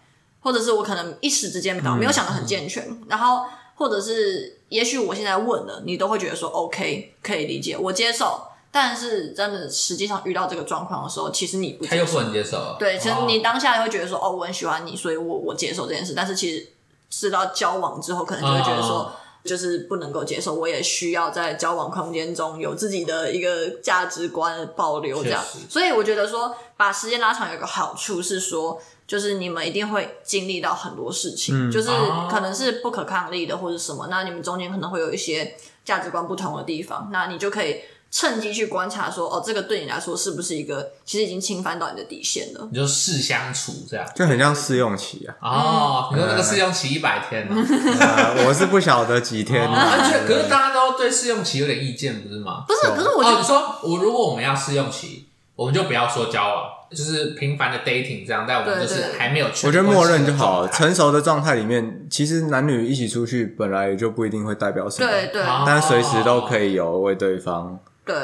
[0.45, 16.67] 或者是我可能一时之间没有想的很健全，嗯、然后或者是也许我现在问了，你都会觉得说 OK 可以理解，我接受，但是真的实际上遇到这个状况的时候，其实你不接受，他又不能接受，对，其实你当下会觉得说哦，我很喜欢你，所以我我接受这件事，但是其实
[17.09, 18.99] 知道交往之后，可能就会觉得说。
[18.99, 19.11] 哦
[19.45, 25.39] 就是 不能够接受，我也需要在交往空间中有自己的一个价值观保留这样。
[25.69, 31.89] 所以我觉得说，把时间拉长有个好处是说，就是你们一定会经历到很多事情，嗯、就是
[32.29, 37.81] 可能是不可抗力的或者什么，那你们中间可能会有一些价值观不同的地方，那你就可以。
[38.11, 42.65] 趁机去观察说，哦，这个对你来说是不是一个其实已经侵犯到你的底线了？
[42.71, 45.35] 你就试相处这样，就很像试用期啊。
[45.41, 47.55] 哦，你说那个试用期一百天呢？
[48.47, 49.67] 我是不晓得几天。
[50.25, 52.63] 可是大家都对试用期有点意见，不是吗？
[52.65, 59.45] 不是，可是我觉得说，我如果我们要试用期，我们就不要说交往，就是频繁的 dating 这样，但我们就是还没有。
[59.45, 60.69] 我觉得默认就好了。
[60.69, 67.79] 成熟的状态里面，其实男女一起出去本来就不一定会代表什么，对对，但随时都可以有为对方。
[68.05, 68.15] 对，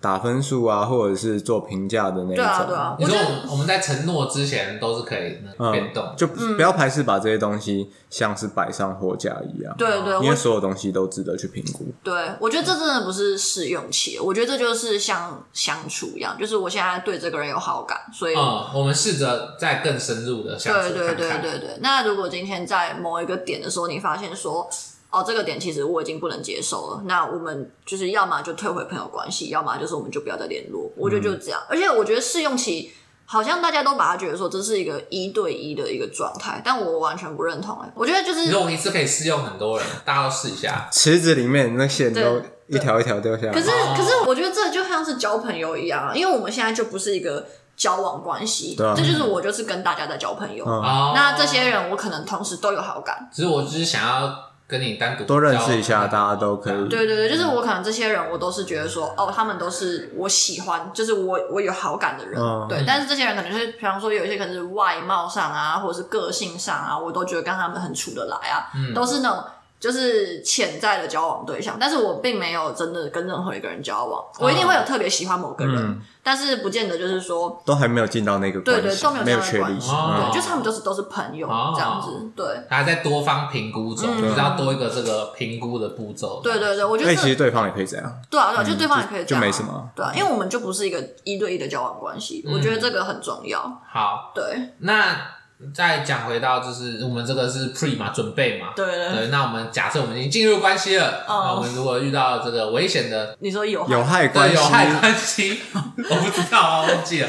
[0.00, 2.36] 打分数啊，或者是做评价的那种。
[2.36, 2.96] 对啊，对啊。
[2.98, 3.16] 你说
[3.50, 5.38] 我们在承诺之前都是可以
[5.72, 9.74] 变动，就不要排斥把这些东西像是摆上货架一样。
[9.76, 11.86] 对对，因为所有东西都值得去评估。
[12.04, 21.16] 对，我觉得这真的不是试用期，我觉得这就是像相处一样，就是我现在对这个人有好感，所以嗯，我们试着再更深入的相处看看。
[21.16, 21.78] 对对对对对。
[21.80, 24.68] 那如果今天在某一个点的时候，你发现说。
[25.16, 27.02] 哦，这个点其实我已经不能接受了。
[27.06, 30.90] 那我们就是要么就退回朋友关系，要么就是我们就不要再联络。
[30.96, 31.58] 我觉得就是这样。
[31.62, 32.92] 嗯、而且我觉得试用期
[33.24, 37.80] 好像大家都把它觉得说这是一个一对一的一个状态，但我完全不认同。
[37.80, 40.88] 哎，我觉得就是如果一次可以试用很多人，大家都试一下。
[40.92, 42.20] 池子里面那线都
[42.68, 43.52] 一条一条掉下来。
[43.52, 47.44] 可是可是我觉得这就像是交朋友一样，因为我们现在就不是一个
[47.76, 50.64] 交往关系，啊、这就是我就是跟大家在交朋友。
[50.64, 54.46] 嗯、那这些人我可能同时都有好感，只是我只是想要。
[54.68, 56.88] 跟你单独多认识一下，大家都可以。
[56.88, 62.40] 对对对，就是我可能这些人，我都是觉得说，哦，他们都是我喜欢，就是我我有好感的人。
[62.40, 69.44] 嗯、对，但是这些人可能就是，比方说有一些可能是外貌上啊，或者是个性上啊，我都觉得跟他们很处得来啊，嗯、都是那种
[69.78, 74.24] 就是潜在的交往对象，但是我并没有真的跟任何一个人交往。
[74.38, 82.46] 我一定会有特别喜欢某个人，嗯、但是不见得就是说都还没有进到那个关系，对对，都没有没有确立，对，就是他们都是都是朋友这样子，对。
[82.68, 86.40] 还在多方评估中，就是要多一个这个评估的步骤。
[86.42, 93.60] 对对对，我觉得其实对方也可以这样，对啊对啊，就对方也可以这样，就没什么，对啊，因为我们就不是一个一对一的交往关系，我觉得这个很重要。
[93.92, 95.35] 好，对，那。
[95.74, 98.72] 再讲回到，就是我们这个是 pre 嘛，准备嘛。
[98.76, 99.12] 对对。
[99.12, 107.28] 对，那我们假设我们已经进入关系了，那我们如果遇到这个危险的，你说有有害关系，有害关系， 我不知道啊，忘记了。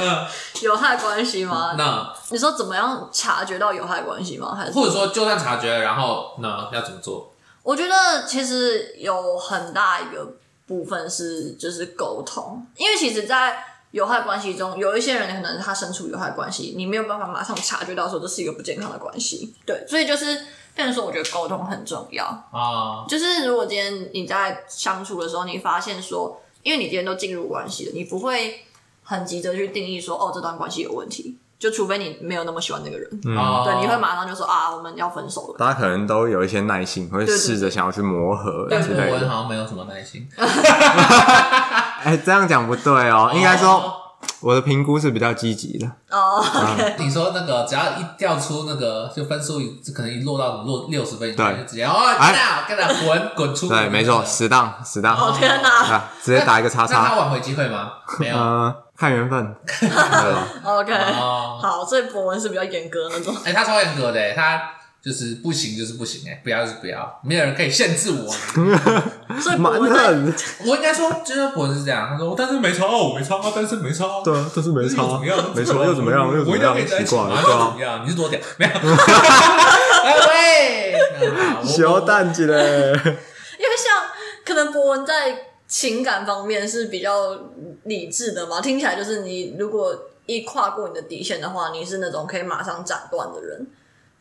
[0.00, 0.26] 嗯，
[0.62, 1.74] 有害关系吗？
[1.76, 4.54] 那你说怎么样察觉到有害关系吗？
[4.54, 7.34] 还是或者说就算察觉了，然后那要怎么做？
[7.64, 13.56] 我觉得其实有很大一个部分是就是沟通，因为其实，在
[13.94, 19.54] 有害关系中，有一些人可能他身处有害关系，你没有办法马上察觉到说这是一个不健康的关系。
[19.64, 20.36] 对，所以就是，
[20.74, 23.06] 变成说我觉得沟通很重要啊。
[23.08, 28.64] 就是如果今天你在相处的时候，你发现说，因为你今天都进入关系了，你不会
[29.04, 31.38] 很急着去定义说，哦，这段关系有问题。
[31.56, 35.54] 就除非你没有那么喜欢那个人，嗯，对，你会马上就说啊，我们要分手了。
[35.56, 38.66] 大家可能都有一些耐心，会试着想要去磨合。
[38.68, 40.28] 但是我好像没有什么耐心。
[42.04, 43.92] 哎，这样讲不对哦，应该说
[44.40, 45.86] 我的评估是比较积极的。
[46.10, 46.44] 哦，
[46.98, 49.58] 你说那个只要一掉出那个，就分数
[49.94, 53.68] 可能一落到落六十分，对，就直接哦，干他干他滚滚出。
[53.68, 55.16] 对，没错，死当死当。
[55.16, 57.00] 哦天哪，直接打一个叉叉。
[57.02, 57.90] 那他挽回机会吗？
[58.18, 58.36] 没有。
[58.96, 59.56] 看缘分，
[60.62, 60.94] OK，
[61.60, 63.34] 好，所以博文是比较严格的那种。
[63.44, 64.70] 哎，他超严格的，他
[65.04, 68.32] 就是不行就是不行，哎，不要就是不要，没有人可以限制我。
[69.38, 70.34] 所以博文，
[70.66, 75.38] 我应该说，就是博文是这样，他说，我单身没差，我没差，但是没差，对啊，单身没差，怎么样？
[75.54, 76.26] 没错，又怎么样？
[76.32, 76.76] 又怎么样？
[76.78, 78.04] 奇怪，又怎么样？
[78.04, 78.40] 你是多屌？
[78.58, 78.72] 没有。
[80.28, 80.96] 喂，
[81.66, 84.10] 小蛋子嘞，因为像
[84.44, 85.50] 可能博文在。
[85.66, 87.36] 情感方面是比较
[87.84, 88.60] 理智的嘛？
[88.60, 89.92] 听起来就是你如果
[90.26, 93.66] 一跨过你的底线的话，你是那种可以马上斩断的人。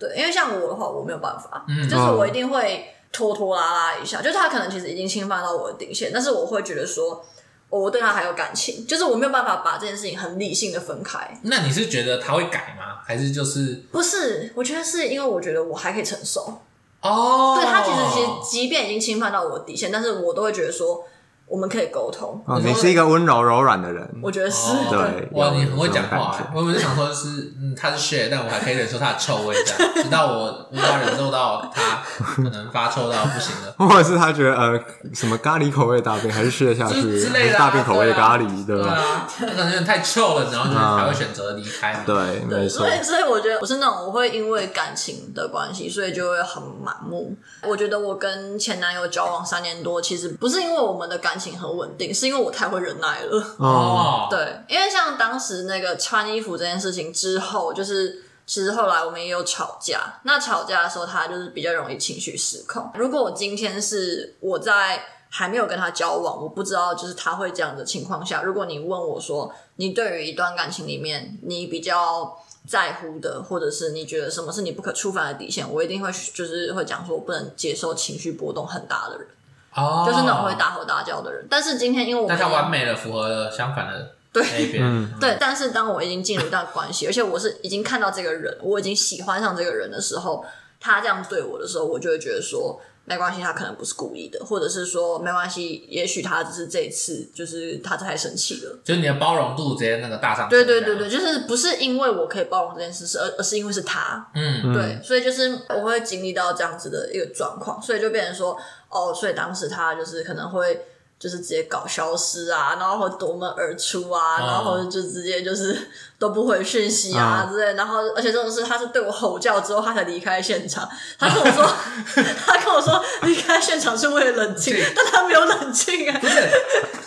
[0.03, 4.21] 对，因为像我的话，我没有办法，嗯、就是我一定会拖拖拉拉一下。
[4.21, 7.23] 就是他可能其实已经侵犯到我的底线，但是我会觉得说，
[7.69, 11.39] 我对他还有感情，就是我没有办法把这件事情很理性的分开。
[11.43, 12.99] 那你是觉得他会改吗？
[13.05, 14.51] 还是就是不是？
[14.55, 16.59] 我觉得是因为我觉得我还可以承受。
[17.01, 21.05] 哦，对他其实其实即便已经侵犯到我的底线，但是我都会觉得说。
[21.53, 22.43] 我们可以沟通。
[22.47, 24.09] 哦，你是一个温柔柔软的人。
[24.23, 24.73] 我觉得是。
[24.89, 26.35] 对，哇，你很会讲话。
[26.51, 33.71] 我本是想说的是，嗯，他是 shit，但我还可以忍受他的臭味，这样，直到我无法忍受到他可能发臭到不行了。
[33.77, 34.79] 或者是他觉得呃，
[35.13, 39.27] 什么咖喱口味大便还是吃得下去之类的，大便口味的咖喱，对吧？
[39.37, 42.03] 他可能有点太臭了，然后就才会选择离开。
[42.03, 42.15] 对，
[42.49, 42.79] 没错。
[42.79, 47.37] 所以，所以我觉得我是那种我会因为感情的关系，所以就会很盲目。
[47.61, 52.13] 我觉得我跟前男友交往三年多，其实不是因为我们的感情很稳定。
[52.13, 60.19] 是因为我太会忍耐了哦，对，因为像当时那个穿衣服这件事情之后，就是其实后来我们也有吵架。
[60.23, 62.89] 那吵架的时候，他就是比较容易情绪失控。
[62.95, 79.27] 如果我今天是我在还没有跟他交往，我不知道就是他会这样的情况下，如果你问我说，你对于一段感情里面你比较在乎的，或者是你觉得什么是你不可触犯的底线，我一定会就是会讲说，我不能接受情绪波动很大的人。
[79.75, 84.83] 哦，就是那种会大吼大叫的人，但是今天因为我但他完美的符合了相反的那一边，
[85.19, 85.37] 对，对。
[85.39, 90.45] 但是当我已经进入一段关系，而且我是已经看到这个人，我已经喜欢上这个人的时候，
[90.79, 100.49] 他这样对我的时候，我就会觉得说没关系，他可能不是故意的，或者是说没关系，也许他只是这一次就是他太生气了，就是你的包容度直接那个大上。
[100.49, 108.57] 对对对对，就是不是因为我可以包容这件事，是而而是因为是他，嗯，对，所以就是我会经历到这样子的一个状况，所以就变成说。
[108.93, 110.85] 哦，所以当时他就是可能会
[111.19, 121.65] 就是直接搞消失啊，然后会夺门而出啊，然后就直接就是 都不回讯息啊之类，然后而且这种事他是对我吼叫之后他才离开现场，他跟我说
[122.45, 126.49] 他跟我说离开现场是为了冷静，但他没有冷静啊，不是，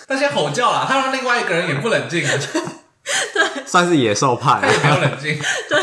[0.09, 2.33] 他先吼叫了，他让另外一个人也不冷静啊。
[3.33, 5.39] 对，算是野兽派，他也没有冷静。
[5.69, 5.81] 对，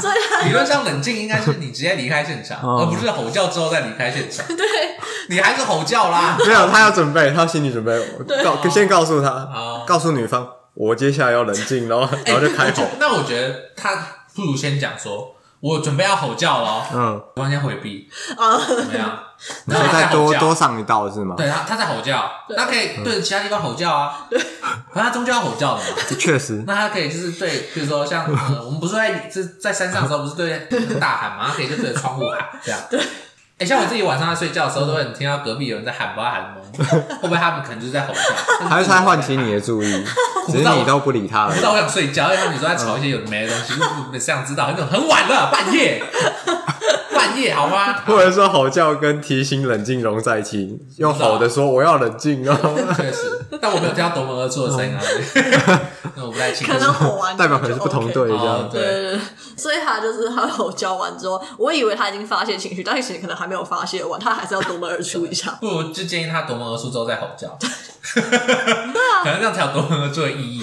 [0.00, 4.46] 所以理论上冷静应该是你直接离开现场，而不是吼叫之后再离开现场。
[4.56, 4.66] 对，
[5.28, 6.36] 你还是吼叫啦。
[6.46, 7.92] 没有，他要准备，他要心理准备。
[8.42, 12.84] 告先告诉他，告诉女方，我接下来要冷静，然后然后就开吼。
[12.98, 13.94] 那我觉得他
[14.34, 16.84] 不如先讲说，我准备要吼叫了。
[16.92, 19.18] 嗯，我先回避啊，怎么样？
[19.66, 21.34] 然后再多多上一道是吗？
[21.38, 24.26] 对，他他在吼叫，那可以对着其他地方吼叫啊。
[24.28, 24.38] 对，
[24.92, 25.86] 可他终究要吼叫的嘛。
[26.20, 26.62] 确实。
[26.66, 28.26] 那他可以就是对，比如说像
[28.62, 30.68] 我们不是在是在山上的时候，不是对
[31.00, 31.46] 大喊嘛？
[31.48, 32.78] 他可以就对着窗户喊这样。
[32.90, 33.00] 对。
[33.58, 36.84] 哎，像我自己晚上在睡觉的时候，都会听到隔壁有人在喊爸喊妈，
[37.20, 38.66] 会不会他们可能就是在吼叫？
[38.68, 40.04] 还是在唤起你的注意，
[40.48, 41.50] 只是你都不理他了。
[41.50, 43.74] 不知道我想睡觉，因为你说在吵一些有的没的东西，
[44.12, 46.02] 我想知道，那种很晚了，半夜。
[47.14, 47.94] 半夜好吗？
[48.06, 52.56] 或者说吼叫跟提醒冷静融在一起，用吼的说我要冷静哦。
[52.96, 55.00] 确实，但我没有听到夺门而出的声音啊，
[56.16, 56.72] 那我不太清楚。
[56.72, 58.68] 可能吼完代表可能是不同队这样。
[58.70, 59.20] 对对对，
[59.56, 65.56] 所以他就是他吼叫完之后，我以为他已经发泄情绪，但其实可能还没有发泄完，他还是要夺门而出一下。
[65.60, 67.48] 不如就建议他夺门而出之后再吼叫。
[68.14, 70.62] 对啊， 可能这样才有夺门而出的意义。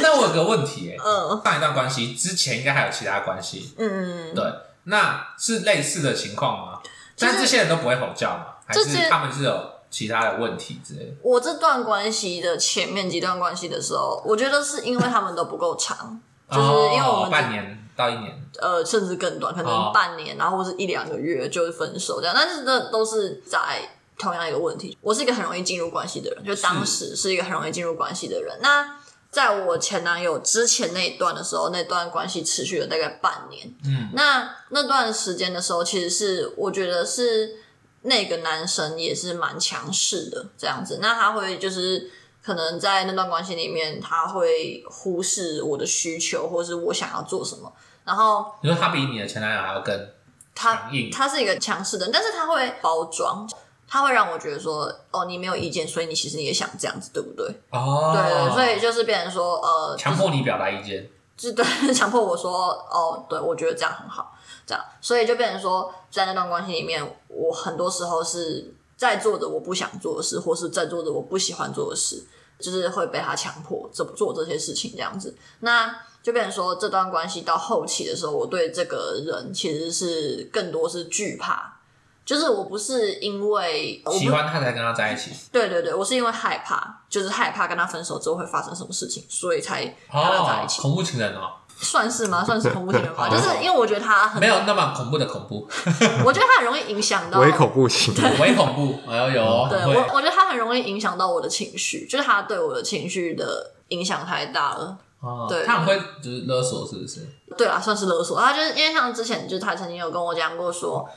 [0.00, 4.44] 那我有个问题，哎，嗯，上一段关系之前应该还有其他关系，嗯，对。
[4.84, 6.78] 那是类似的情况吗？
[7.18, 8.46] 但这些人都不会吼叫吗？
[8.66, 11.12] 还是他们是有其他的问题之类的？
[11.22, 16.18] 我这段关系的前面几段关系的时候，我觉得是因为他们都不够长，
[16.50, 22.34] 就是因为我们半年到一年，呃，甚至更短，可能半年，然后或是一两个月就分手这样。
[22.34, 24.96] 但是这都是在同样一个问题。
[25.00, 28.58] 我是一个很容易进入关系的人，就当时是一个很容易进入关系的人。
[28.60, 28.98] 那
[29.30, 33.66] 在我前男友之前那一段的时候，那段关系持续了大概半年。
[33.84, 37.56] 嗯，那那段时间的时候，其实是我觉得是
[38.02, 40.98] 那个男生也是蛮强势的这样子。
[41.00, 42.10] 那他会就是
[42.42, 47.72] 可能在那段关系里面，他会忽视我的需求，或是我想要做什么。
[48.04, 50.08] 然后你说他比你的前男友还要更
[50.54, 53.48] 他他是一个强势的人，但是他会包装。
[53.88, 57.46] 他会让我觉得说，哦，你没有意见，所以你其实你也想这样子，对不对？
[57.68, 72.24] 哦，对，所以就是变成说，呃，强迫你表达意见，就对， 强迫我说，哦，对，我觉得这样很好，这样，所以就变成说，在那段关系里面，我很多时候是在做着我不想做的事，或是在做着我不喜欢做的事，
[72.60, 81.80] 就是会被他强迫怎么做这些事情，这样子，那就变成说，这段关系到后期的时候，我对这个人其实是更多是惧怕。
[82.24, 90.80] 就是我不是因为喜欢他才跟他在一起，对对对，我是因为害怕，就是害怕跟他分手之后会发生什么事情，所以才跟他在一起。
[90.80, 91.50] 哦、恐怖情人哦，
[91.82, 92.42] 算是吗？
[92.46, 93.28] 算是恐怖情人吗？
[93.28, 95.68] 就是因为我觉得他很没有那么恐怖的恐怖，
[96.24, 104.96] 我觉得他很容易影响到微恐怖情人，微恐怖，哎呦有，对我我觉得他很容易影响到我的情绪，就是他对我的情绪的影响太大了。
[105.20, 107.26] 哦，对，他很会就是勒索，是不是？
[107.56, 108.40] 对啊，算是勒索。
[108.40, 111.08] 他就是因为像之前就是他曾经有跟我讲过说。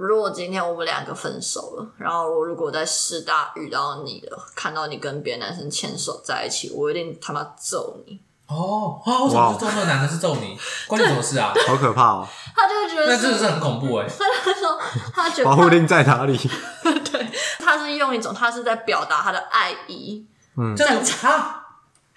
[0.00, 8.20] 如果今天我们两个分手了，然后我如果在师大遇到你了，看到你跟别的男生牵手在一起，我一定他妈揍你！
[8.48, 10.58] 哦，啊，为什么是揍那个男的是揍你？
[10.86, 11.52] 关你什么事啊？
[11.68, 12.28] 好可怕哦！
[12.56, 14.06] 他就觉得那真的是很恐怖哎。
[14.08, 14.80] 他说
[15.14, 16.36] 他觉得保护令在哪里？
[17.12, 21.67] 对，他是用一种他是在表达他的爱意，嗯，这样子啊。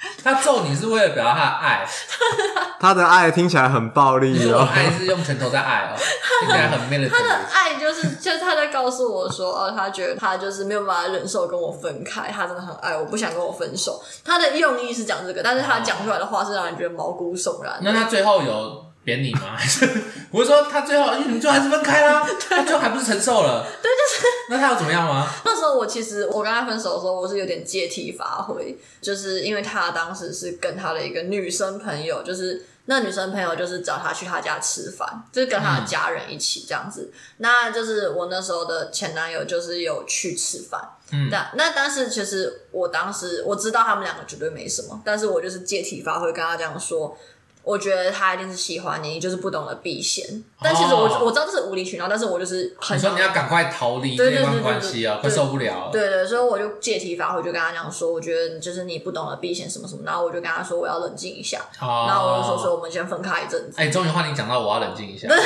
[0.23, 1.87] 他揍你是为了表达他的爱，
[2.79, 4.67] 他的爱听起来很暴力哦。
[4.73, 5.99] 爱是用拳头在爱哦，
[6.41, 7.09] 听起来很 man 的。
[7.09, 14.01] 他的爱就是，就是他在告诉我说，哦，他觉得他就是没有办法忍受跟我分开，他真的很爱我，不想跟我分手。
[14.25, 17.79] 他的用意是讲这个，但是他讲出来的话是让人觉得毛骨悚然。
[17.81, 19.55] 那他最后有扁你吗？
[19.57, 19.89] 还 是
[20.29, 23.65] 我是说他最后，因为你们最后还是分开啦，他最后还不是承受了？
[23.81, 24.27] 对，就是。
[24.49, 25.27] 那他要怎么样吗？
[25.45, 37.09] 那时候我其实我跟他分手的时候，我是有点借题发挥，就是因为他当时是跟他的一个女生朋友，就是那女生朋友就是找他去他家吃饭，就是跟他的家人一起这样子。
[37.13, 40.81] 嗯、那就是我那时候的前男友，就是有去吃饭。
[41.13, 47.17] 嗯，但那但是其实我当时我知道他们两个绝对没什么，但是我就是借题发挥，跟他这样说。
[47.63, 50.25] 我觉得他一定是喜欢你，你就是不懂得避嫌。
[50.63, 55.89] 但其实我我知道这是无理取闹，但是我就是很说你要赶快逃离这段关系啊，快受不了。
[55.91, 63.73] 对对，所以我就借题发挥，就跟他讲说，我觉得就是你不懂得避嫌什么什么，然后我就跟他说我要冷静一下，然后我就说说我们先分开一阵子。
[63.77, 65.27] 哎，终于换你讲到我要冷静一下。
[65.27, 65.37] 对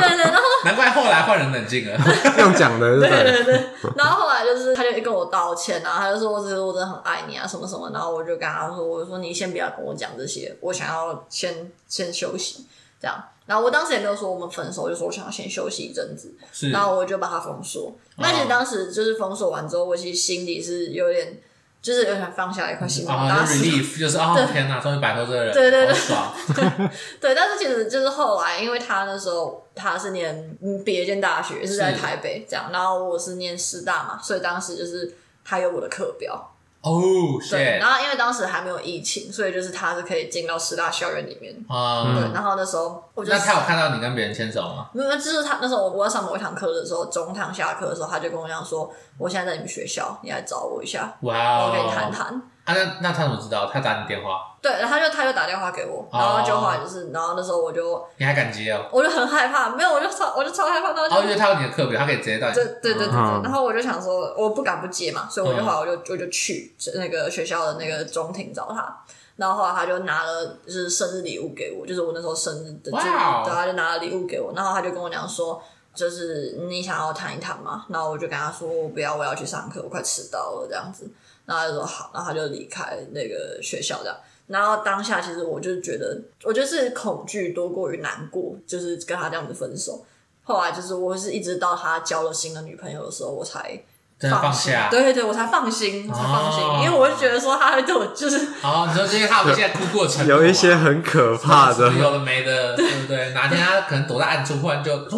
[0.00, 1.98] 对，然后难怪后来换人冷静了，
[2.36, 2.98] 这样讲的。
[3.00, 3.64] 对对对，
[3.96, 10.56] 然后后来就是他就跟我道歉啊，他就说我只是我真的很爱你啊什么什么，然后我就跟他说，我就说你先不要跟我讲这些。
[10.60, 12.66] 我想要先先休息，
[13.00, 13.22] 这样。
[13.46, 16.34] 然后我当时也没有说我们分手，就说我想要先休息一阵子。
[16.52, 16.70] 是。
[16.70, 17.92] 然后我就把它封锁。
[18.16, 21.38] 那其实当时就是封锁完之后，我其实心里是有点，
[21.82, 23.06] 就是有点放下一块心。
[23.06, 26.34] 啊，relief， 就是啊，天哪，终于摆脱这个人， 对对对，爽。
[27.20, 36.53] 对，但是其实就是后来，因为他那时候他是念别间大学，是在台北这样，然后我是念师大嘛，所以当时就是他有我的课表。
[36.84, 41.54] 哦，oh, 对，然后因为当时还没有疫情，所以就是他是可以进到师大校园里面。
[41.66, 44.90] 啊，um, 对，然后那时候我就那他有看到你跟别人牵手吗？
[44.92, 52.42] 没有，就是他那时候我我要上某一堂课的时候，中堂下课的时候，他就跟我讲说，我现在在你们学校，你来找我一下，哇、哦，我跟你谈谈。
[52.64, 53.70] 啊，那那他怎么知道？
[53.70, 54.40] 他打你电话？
[54.62, 58.86] 对，然后他就他就打电话给我，然后就后来就是，然后那时候我就你还敢接哦？
[58.90, 60.92] 我就很害怕，没有，我就超我就超害怕。
[60.92, 62.50] 然后因为他有你的课表，他可以直接带。
[62.52, 63.42] 对对对对对。
[63.42, 68.96] 然后我就想说，我不敢不接嘛，所以我就后来我就我就去那个学校的那个中庭找他。
[69.36, 75.60] 然后后来他就拿了就是生日礼物给我，就是我那时候生日的，对，他就拿了礼物给我，然后他就跟我讲说，
[75.92, 77.84] 就是你想要谈一谈吗？
[77.88, 81.10] 然后我就跟他说，我不要，我要去上课，我快迟到了这样子。
[81.46, 84.16] 然后他就说好，然后他就离开那个学校这样。
[84.46, 90.04] 然后当下其实我就觉得，我觉得是恐惧多过于难过，就是跟他这样子分手。
[90.42, 93.82] 后来就是我是一直到他交了新的女朋友的时候，我才
[94.20, 94.88] 放下。
[94.90, 98.36] 对对对，我才放心，才放心，因为我就觉得说他会对我就是。
[98.62, 103.30] 哦，你说这些他们现在哭过程，有一些很可怕的，有的没的，对不对？
[103.30, 105.08] 哪天他可能躲在暗处，忽然就哇，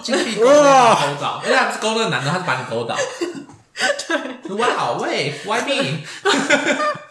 [0.00, 2.96] 金币勾倒，因为他不是勾那个男的，他是把你勾倒。
[4.08, 6.00] 对，哇好喂，Why me？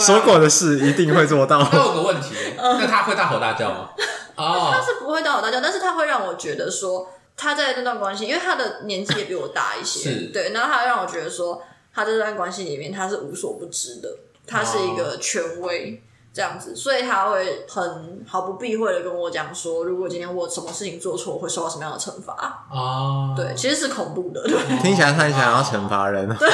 [0.00, 1.58] 说过的事一定会做到。
[1.72, 3.90] 我有个问题，那他会大吼大叫吗？
[4.34, 11.62] 哦，他是不会大吼大叫，但是他会让我觉得说他在这段关系，因为他的年纪也比我大一些，对，然后他会让我觉得说
[11.94, 14.08] 他在这段关系里面他是无所不知的，
[14.46, 16.02] 他是一个权威。
[16.32, 22.34] 这样子，所以他会很毫不避讳的跟我讲说，如果今天我什么事情做错，我会受到什么样的惩罚
[22.70, 23.34] 啊？
[23.36, 24.42] 对，其实是恐怖的。
[24.82, 26.48] 听起来他很想要惩罚人，对，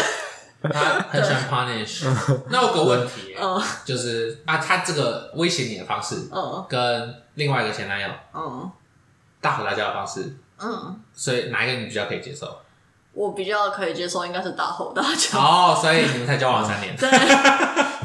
[0.62, 2.06] 他很喜欢 punish。
[2.50, 3.36] 那我有个问题，
[3.84, 8.70] 就是啊，他这个威胁你的方式，嗯，跟另外一个前男友，嗯，
[9.40, 12.58] 大吼大叫的方式，嗯，所以哪一个你比较可以接受？
[13.12, 15.38] 我比较可以接受，应该是大吼大叫。
[15.38, 16.94] 哦，所以你们才交往三年。
[16.98, 17.08] 对，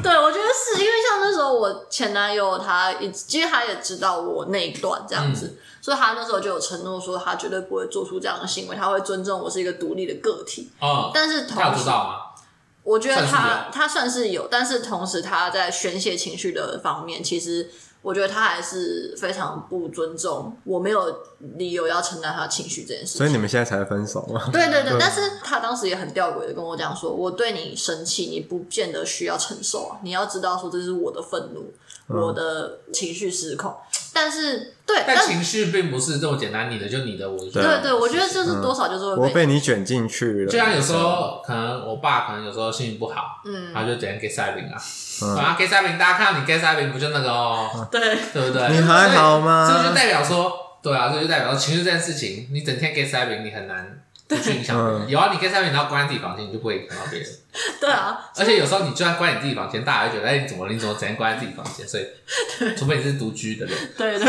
[0.04, 10.70] 对，我觉得是因为像那时候我前男友他，他其实他也知道我那一段这样子，嗯、所以他那时候就有承诺说，他绝对不会做出这样的行为，他会尊重我是一个独立的个体。
[10.78, 12.16] 哦，但是同时他有知道吗？
[12.82, 17.70] 我觉得他算他算是有，但是同时他在宣泄情绪的方面，其实。
[18.04, 21.22] 我觉得他还是非常不尊重，我没有
[21.56, 23.18] 理由要承担他情绪这件事情。
[23.18, 24.50] 所以你们现在才分手吗？
[24.52, 31.72] 对对对，对但是他当时也很吊诡的跟我讲说，我对你生气，你不见得需要承受啊，你要知道说这是我的愤怒。
[32.06, 33.74] 我的情绪失控，
[34.14, 40.50] 但是对，但情绪并不是这么简单，你的就你的，我的对对，我觉得就是多少就是我被你卷进去了。
[40.50, 44.78] 就像有时候可能我爸可能有时候心情不好，嗯，他就整天给塞饼啊，
[45.36, 48.00] 然后给塞饼，大家看到你给塞饼不就那个哦，对
[48.32, 48.68] 对不对？
[48.70, 49.68] 你还好吗？
[49.68, 50.52] 这就代表说，
[50.82, 55.08] 对啊，这就代表说情绪这件事情，你整天给塞饼，你很难不去影响别人。
[55.08, 57.28] 有啊，你给塞饼，然后关在自己房间，你就不会影响到别人。
[57.80, 61.86] 对啊，而且有时候你就算关你自己房间，大家会觉得哎，你怎么你怎么整天关在自己房间？
[61.86, 62.04] 所以，
[62.76, 64.26] 除非你是独居的人，对对，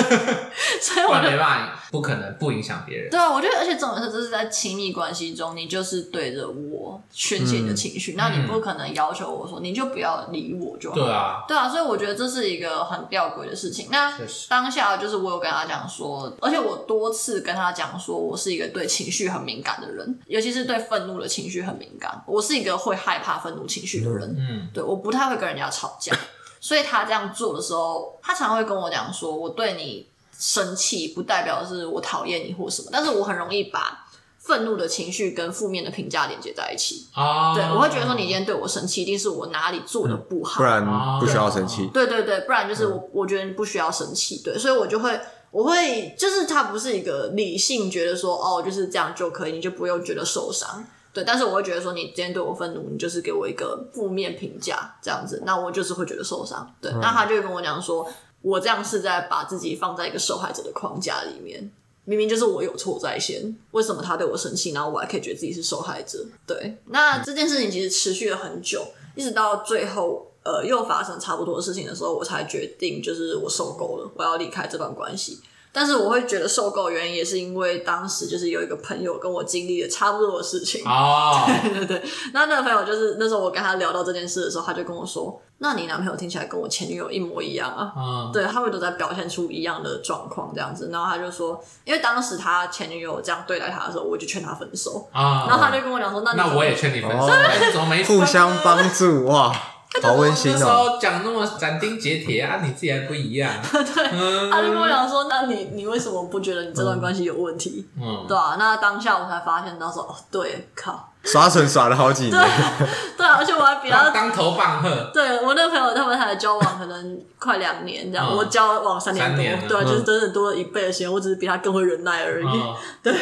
[0.79, 3.09] 所以我没办法，不可能不影响别人。
[3.09, 10.95] 对啊，我觉得，而且重点是，这是在亲密关系中，你就是对着我宣泄你的情绪，那你不可能要求我说你就不要理我就好。
[10.95, 13.87] 对啊，对啊，所以我觉得这是一个很吊诡的事情。
[13.89, 14.13] 那
[14.47, 22.23] 当下就是我有跟他讲说，而且我多次跟他讲说，我是一个对情绪很敏感的人，尤其是对愤怒的情绪很敏感。
[22.25, 23.15] 我是一个会害。
[23.25, 26.13] 怕愤怒情绪的人，嗯，对，我不太会跟人家吵架，
[26.61, 30.05] 所以他这样做的时候，他常常会跟我讲说，我对你
[30.37, 34.05] 生气不代表是我讨厌你或什么，但是我很容易把
[34.37, 37.07] 愤怒的情绪跟负面的评价连接在一起。
[37.13, 40.85] 啊，对，我会觉得说你今天对我生气，一定是我哪里做的不好，不然
[41.19, 45.19] 不需要生气，对对对，不然就是我我觉得你不需要生气，对，所以我就会
[45.55, 50.85] 我会就是他不是一个理性觉得说哦就是这样就可以，你就不用觉得受伤。
[51.13, 56.69] 对，但是我会觉得说，你今天对我愤怒，你就是给我一个负面评价，这样子，那我就是会觉得受伤。
[56.81, 58.05] 对，嗯、那他就会跟我讲说，
[58.41, 61.71] 我这样是在把自己放在一个受害者的框架里面，
[62.03, 66.25] 明明就是我有错在先，为什么他对我生气，然后我还可以觉得自己是受害者？
[66.45, 68.85] 对，那这件事情其实持续了很久，
[69.15, 75.41] 一直到最后，呃，又发生差不多的事情的时候，我才决定，就是我受够了，我要离开这段关系。
[75.73, 90.87] 但是我会觉得受够原因也是因为当时就是有一个朋友跟我经历了差不多的事情哦， 对对对，那那个朋友就是那时候我跟他聊到这件事的时候，他就跟我说：“那你男朋友听起来跟我前女友一模一样啊。”嗯，对，他们都在表现出一样的状况这样子。
[90.93, 95.45] 然后他就说，因为当时他前女友这样对待他的时候，我就劝他分手啊。
[95.49, 97.27] 然后他就跟我讲说：“那那我也劝你分手，
[97.73, 99.53] 怎么没 互相帮助哇？”
[100.01, 100.57] 好温馨哦！
[100.59, 103.51] 那时候讲那么斩钉截铁啊，你自己还不一样。
[103.63, 112.31] 对，嗯、他就跟我讲说：“那你你为什么不觉得你这段关系有问题？”嗯，对啊，那当下我才发现到说：“哦，对，靠，耍蠢耍了好几年。
[112.31, 112.41] 对
[113.17, 115.11] ”对啊，而且我还比他当头棒喝。
[115.13, 122.47] 对我那个朋友，他们才交往可能快两年这样，嗯、我交往三年多，年对啊，就是真的多了一倍的时间，我只是比他更会忍耐而已。
[122.47, 123.13] 嗯、 对，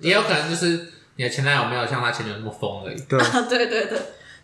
[0.00, 0.92] 也有可能就是。
[1.18, 3.00] 你的前男友没有像他前女友那么疯而已。
[3.08, 3.98] 对对对对。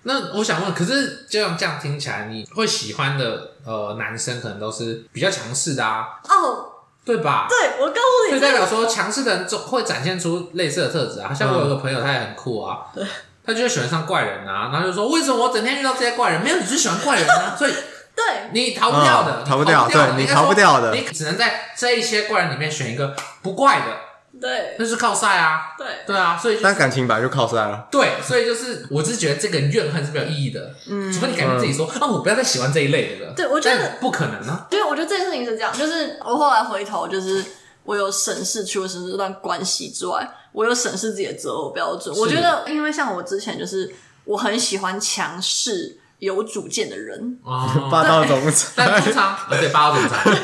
[0.04, 6.06] 那我想问，可是就像这样听起来，你会喜欢的呃男生可能都是比较强势的啊？
[6.28, 6.72] 哦，
[7.04, 7.46] 对吧？
[7.48, 11.32] 对，我告诉你，就代表说强势的人总会展现出类似的特质啊。
[11.32, 13.04] 像我有个朋友，他也很酷啊，对，
[13.44, 16.42] 他就会喜欢上怪人啊，然后就说，为什么我整天遇到这些怪人？
[16.42, 17.72] 没有，你就喜欢怪人啊， 所以。
[18.14, 23.86] 对，你逃不掉的，逃不掉，对，你逃不掉的，你只能在这一些怪人里面选一个不怪的，
[24.42, 37.44] 对，那是靠晒啊，对，对啊，所以但感情本来就靠晒了，对，所以就是我是觉得这个怨恨是没有意义的，嗯，除非你改变自己说，啊，我不要再喜欢这一类的了，对，我觉得不可能啊，对，我觉得这件事情是这样，就是我后来回头，就是
[37.84, 45.98] 我有审视，除了审视这段关系之外，我有审视自己的择偶标准，我觉得，因为像我之前就是我很喜欢强势。
[46.22, 50.38] 有主见的人，哦、 霸道总裁， 但通常对霸道总裁，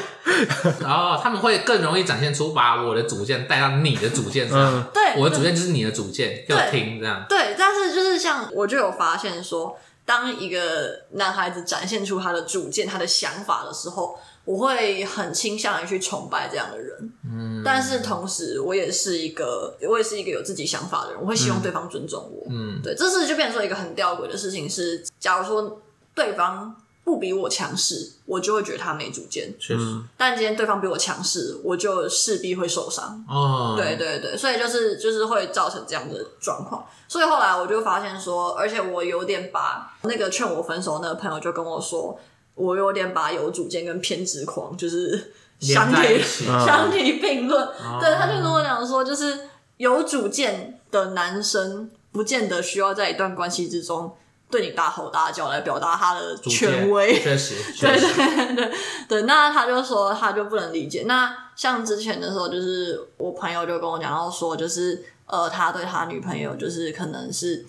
[0.80, 7.24] 然后他们会更容易展现出把我的主见带到你的主见上，嗯、对，我的主见就是你的主见，要听这样。
[7.28, 14.18] 对，但是就是像我就有发现说，当一个男孩子展现出他的主见、他的想法的时候。
[14.48, 25.82] 我会很倾向于去崇拜这样的人，嗯，但是同时我也是一个，我也是一个有自己想法的人，我会希望对方尊重我，嗯，对，这是就变成说一个很吊诡的事情是，假如说
[26.14, 26.74] 对方
[27.04, 42.18] 不比我强势，我就会觉得他没主见，确实，但今天对方比我强势，我就势必会受伤，哦，对对对，所以就是就是会造成这样的状况，所以后来我就发现说，而且我有点把那个劝我分手的那个朋友就跟我说。
[42.58, 46.20] 我有点把有主见跟偏执狂就是相提
[46.66, 49.38] 相提并论，哦、对，他就跟我讲说，就是
[49.76, 54.12] 有主见的男生不见得需要在一段关系之中
[54.50, 58.72] 对你大吼大叫来表达他的权威，确实， 对对对
[59.08, 61.04] 对，那他就说他就不能理解。
[61.06, 67.66] 那像之前的时候，就是我朋友就跟我讲到说，就是呃，他对他女朋友就是可能是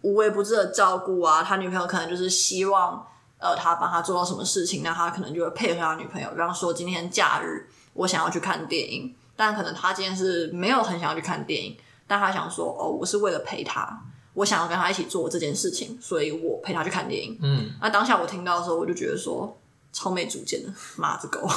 [0.00, 3.06] 无微不至的照顾啊，他女朋友可能就是希望。
[3.42, 6.30] 呃，他帮他做到什么事情，那他可能就会配合他女朋友。
[6.30, 11.76] 比方说，今天假日我想要去看电影，但可能他今天是没有很想要去看电影，
[12.06, 14.00] 但他想说，哦，我是为了陪他，
[14.34, 17.36] 我想要跟他一起做这件事情，所以我陪他去看电影。
[17.42, 19.58] 嗯，那当下我听到的时候，我就觉得说，
[19.92, 21.40] 超没主见的，妈子狗。
[21.40, 21.50] 哦，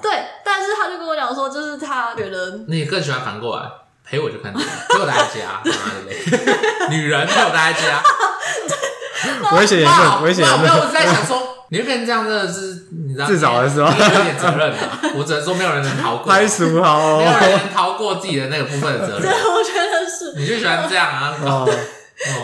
[0.00, 3.70] 对对，但是他就跟我讲说，就是他觉得你更喜欢反过来
[4.04, 6.16] 陪我去看电影，陪我待在家，妈的嘞，
[6.88, 8.02] 女人陪我待在家。
[9.56, 10.62] 危险言论，危险言论。
[10.62, 13.94] 没有，我在想说，你会变成这样，真的是你知道，自找的是吧？
[13.96, 15.00] 你有点责任啊。
[15.16, 16.26] 我只能说，没有人能逃过。
[16.32, 19.22] 拍书好，没有人能逃过自己的那个部分的责任。
[19.28, 20.32] 对，我觉得是。
[20.36, 21.66] 你就喜欢这样啊？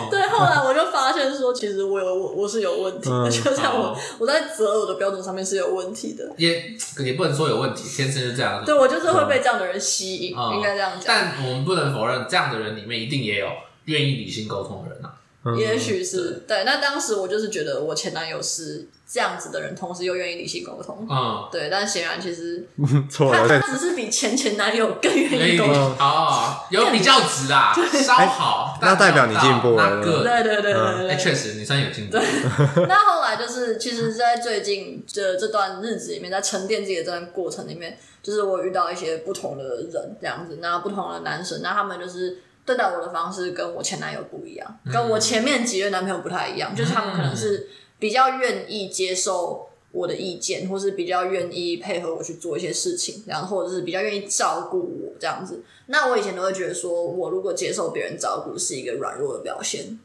[0.09, 6.23] 对，后来我就发现说，其实我有我我是有问题的，就像我我在择偶的标准上面是有问题的。
[6.35, 6.73] 也
[7.05, 8.63] 也不能说有问题，天生就这样。
[8.65, 11.03] 对，我就是会被这样的人吸引，应该这样讲。
[11.05, 13.47] 但我们不能否认，这样的人里面一定也有
[13.85, 15.13] 愿意理性沟通的人啊。
[15.55, 21.07] 也许是对，那当时我就是觉得我前男友是这样子的人，同时又愿意理性沟通。
[21.09, 22.67] 嗯，对，但显然其实
[23.09, 25.73] 错了，他只是比前前男友更愿意沟通。
[25.99, 27.71] 哦，有比较值啊，
[28.03, 30.03] 稍好，那代表你进步了。
[30.03, 32.17] 对对对对，对，确实，你算有进步。
[32.89, 42.39] 那后来就是，其实，在最近这这段日子里面，在沉淀自己的这段过程里面，就是我遇到一些不同的人，这样子，那不同的男生，那他们就是。
[42.67, 55.63] 对待我的方式跟我前男友不一样，跟我前面几任男朋友不太一样，嗯、就是他们可能是比较愿意接受我的意见，或是比较愿意配合我去做一些事情，然后或者是比较愿意照顾我这样子。
[55.85, 59.97] 那我以前都会觉得说，我如果接受别人照顾是一个软弱的表现，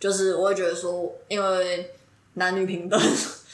[0.00, 1.90] 就是我会觉得说，因为
[2.34, 2.98] 男女平等。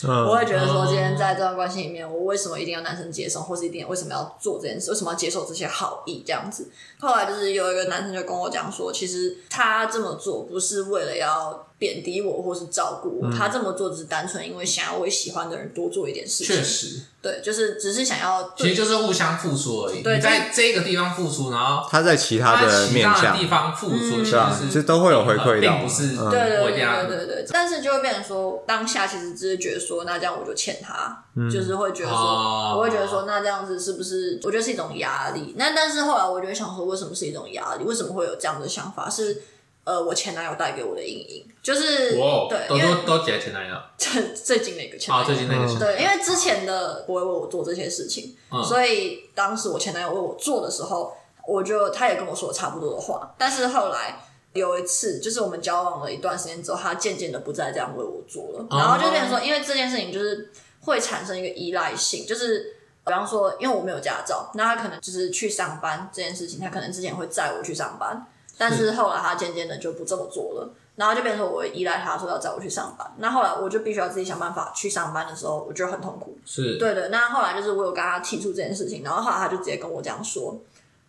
[0.02, 4.90] 我会觉得说，今天在这段关系里面，我为什么一定要男生接受，或是一定为什么要做这件事？
[4.90, 6.24] 为什么要接受这些好意？
[6.26, 6.68] 这样子。
[6.98, 16.56] 后来就是有一个男生就跟我讲说，其实他这么做不是为了要贬低我，或是照顾我，他这么做只是单纯因为想要为喜欢的人多做一点事情。
[16.56, 17.00] 确实。
[17.20, 20.02] 对，就是只是想要，其实就是互相付出而已。
[20.02, 27.46] 对，在这个地方付出，然后他在其他的面向地方付出，其实都会有回馈的，并不是对对对对对对。
[27.50, 32.18] 但是就会变成说，当下其实只是觉得说，那这样我就欠他，就是会觉得说，
[32.76, 34.38] 我会觉得说，那这样子是不是？
[34.44, 35.54] 我觉得是一种压力。
[35.56, 37.84] 那但是后来我就会想说，为什么是一种压力？
[37.84, 39.08] 为什么会有这样的想法？
[39.08, 39.42] 是
[39.84, 48.34] 呃，我前男友带给我的阴影，就是对，都都都前男友， 最最近那个前男友，最近那个对，因为之前的不会为我做这些事情，
[48.66, 51.14] 所以当时我前男友为我做的时候，
[51.46, 54.18] 我就他也跟我说了差不多的话，但是后来
[54.54, 62.76] 有一次，就是我们交往了一段时间之后，他渐渐的不再这样为我做了，然后就变成说，因为这件事情就是会产生一个依赖性，就是。
[63.06, 68.26] 比方说，因为我没有驾照，那他可能就是去上班这件事情，他可能之前会载我去上班，
[68.56, 76.38] 但是后来他渐渐的就不这么做了，然后就变成我依赖他说要载我去上班，那后来我就必须要自己想办法去上班的时候，我觉得很痛苦。
[76.44, 80.56] 是对的，那后来就是我有跟他提出这件事情，然后后来他就直接跟我这样说，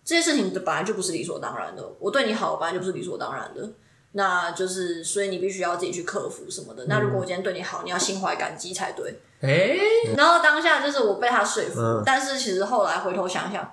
[0.03, 3.69] 这些事情本来就不是理所当然的，我对你好本来就不是理所当然的。
[4.17, 6.85] 那就是，所以你必须要自己去克服什么的。
[6.87, 9.19] 那如果我今天对你好，你要心怀感激才对。
[9.41, 13.69] 哎、欸，然后当下就是我被他说服，嗯、但是其实后来回头想想。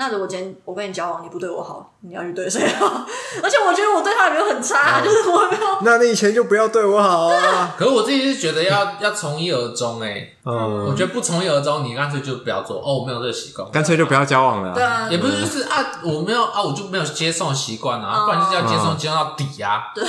[0.00, 2.86] 那如果今天我跟你交往，你不对我好，你要去对谁好？
[3.44, 5.78] 而且我觉得我对他也没有很差，嗯、就是我没有。
[5.84, 7.74] 那你以前就不要对我好啊！
[7.76, 14.72] 可是我自己是觉得要 要从一而终哎，嗯，我觉得不从一而终，你干脆就不要做哦，我没有这个习惯，干脆就不要交往了。
[14.72, 19.92] 对啊，也不是就是啊，我没有啊，我就没有接送习惯啊，不然就是要接送接送到底啊。
[19.94, 20.02] 对。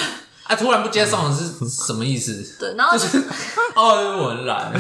[0.44, 2.58] 他突然不接送是什么意思？
[2.60, 3.18] 对，然后就是
[3.76, 4.72] 哦， 我很懒，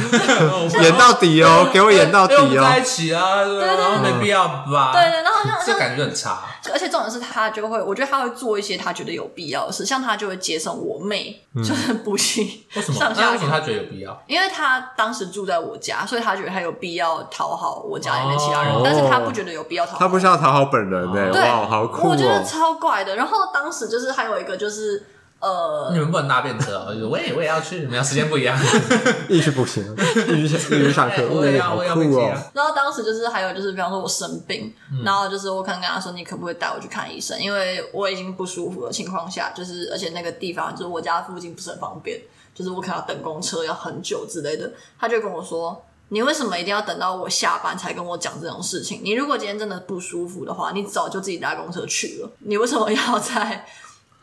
[0.81, 4.91] 演到底哦，给我演到底哦，在一起啊，对，然后没必要吧？
[4.91, 6.41] 对对，然后这感觉很差。
[6.73, 12.65] 而且重点是他就会，我觉得他会做一些他觉得有必要的事，像他就会接送我妹，就是补习。
[12.75, 12.99] 为什么？
[12.99, 14.23] 上下为什么他觉得有必要？
[14.27, 19.99] 因为他当时住在我家，所以他觉得他有必要讨好我家里面其他人，但是他不觉得有必要讨好。
[19.99, 21.31] 他不需要讨好本人呢？
[21.33, 22.11] 哇，好酷哦！
[22.11, 23.15] 我觉得超怪的。
[23.15, 25.05] 然后当时就是还有一个就是。
[25.41, 26.93] 呃，你们不能搭便车哦！
[27.09, 28.55] 我也我也要去，你们要时间不一样，
[29.27, 29.83] 一去不行，
[30.27, 32.39] 一去一去上课，我也要我也要去啊。
[32.53, 37.41] 然后当时就是还有就是，比方说我生病，嗯、然后就是我可能跟他说，你可不可以带我去看医生？
[37.41, 42.21] 因为我已经不舒服的情况下，就是而且那个地方就是我家附近不是很方便，
[42.53, 44.71] 就是我可能要等公车要很久之类的。
[44.99, 49.01] 他就跟我说，你为什么一定要等到我下班才跟我讲这种事情？
[49.03, 52.29] 你如果今天真的不舒服的话，你早就自己搭公车去了。
[52.41, 53.65] 你为什么要在？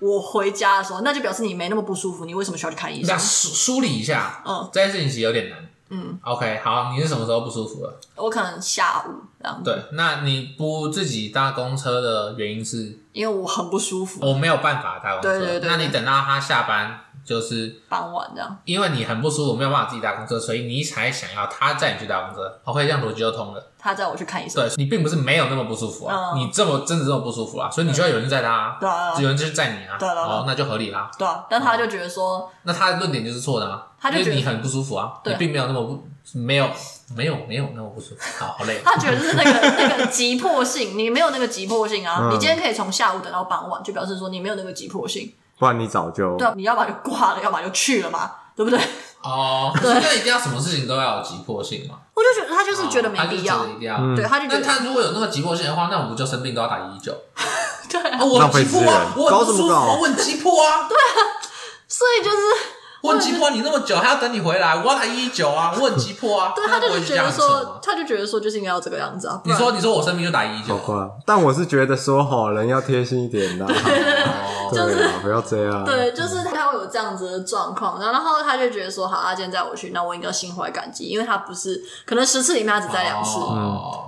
[0.00, 2.24] 我回家的时候，那就表示你没那么不舒服。
[2.24, 3.14] 你为什么需要去看医生？
[3.14, 5.58] 那梳梳理一下，嗯，这件事情其实有点难。
[5.90, 8.00] 嗯，OK，好，你是什么时候不舒服了？
[8.16, 9.64] 我可能下午这样子。
[9.64, 13.00] 对，那你不自己搭公车的原因是？
[13.12, 15.38] 因为我很不舒服，我没有办法搭公车。
[15.38, 15.68] 对对对。
[15.68, 17.00] 那你等到他下班。
[17.28, 22.58] 就是傍晚这样，因为你很不舒服，没有办法自己搭公车，所以你才想要他载你去搭公车。
[22.64, 23.62] OK，这样逻辑就通了。
[23.78, 24.66] 他载我去看医生。
[24.66, 31.10] 对，你并不是没有那么不舒服啊，你这么真的这么不舒服啊，所以你需要有人载他，对啊，有人就是载你啊，对哦，那就合理啦。
[31.18, 36.02] 对啊，但他就觉得说，那他的论点就是错的啊，他就觉得你很不舒服啊，你并没有那么不，
[36.32, 36.66] 没有
[37.14, 38.80] 没有没有那么不舒服，好好累。
[38.82, 45.30] 他觉得是那个 那个急迫性，你没有那个急迫性啊，你今天可以从下午等到傍晚，就表示说你没有那个急迫性。
[45.58, 48.78] 不然你早就对，你要么就挂了，要么就去了嘛，对不对？
[49.22, 51.96] 哦， 对，那一定要什么事情都要有急迫性嘛？
[52.14, 57.12] 我就觉得他就是觉得没必要，一定要，对，他就觉得他如果有那个急迫性的话，那我们就生病都要打一一九。
[57.90, 61.26] 对，我很急迫啊，我很不舒服，我很急迫啊，对啊，
[61.88, 62.36] 所以就是。
[63.00, 65.72] 我很急迫，你那么久还要等你回来，我要打一一九啊！
[65.78, 66.52] 我很急迫啊。
[66.56, 69.40] 对，他就是觉得说，他就觉得说，就是应该要这个样子啊。
[69.44, 70.76] 你说，你说我生病就打一一九，
[71.24, 73.64] 但我是觉得说，好人要贴心一点的，
[74.74, 75.84] 就是不要这样。
[75.84, 83.38] 对，就是他会有这样子的状况，然后他就觉得说，好，他今天载我去，那我应该心怀感激，因为他不是可能十次里面他只载两次，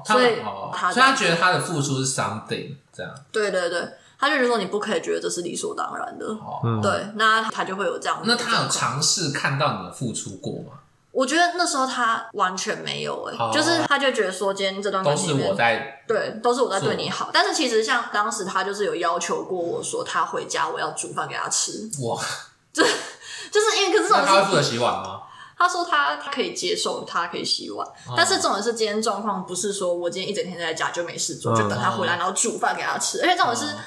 [0.05, 0.39] 所以
[0.73, 3.13] 他所以他觉得他的付出是 something 这样。
[3.31, 3.89] 对对对。
[4.21, 8.25] 他就觉得说，你不可以觉得这是理所当然的，哦、对，那他就会有这样的。
[8.27, 10.79] 那他有尝试看到你的付出过吗？
[11.11, 17.31] 我觉得那时候他完全没有、欸，哎、哦，就是他就觉得说，今天这段关系都是我在，对，都是我在对你好。
[17.33, 21.91] 但是其实像当时他就是有要求过我说，他回家我要煮饭给他吃。
[22.03, 22.17] 哇，
[22.73, 25.23] 就就是因为可是那他会负责洗碗吗？
[25.59, 33.65] 他说他他可以接受，他可以洗碗，哦、但是这种是今天状况不是说我今天一整天在家就没事做，嗯、就等他回来然后煮饭给他吃，而且这种是。
[33.65, 33.79] 嗯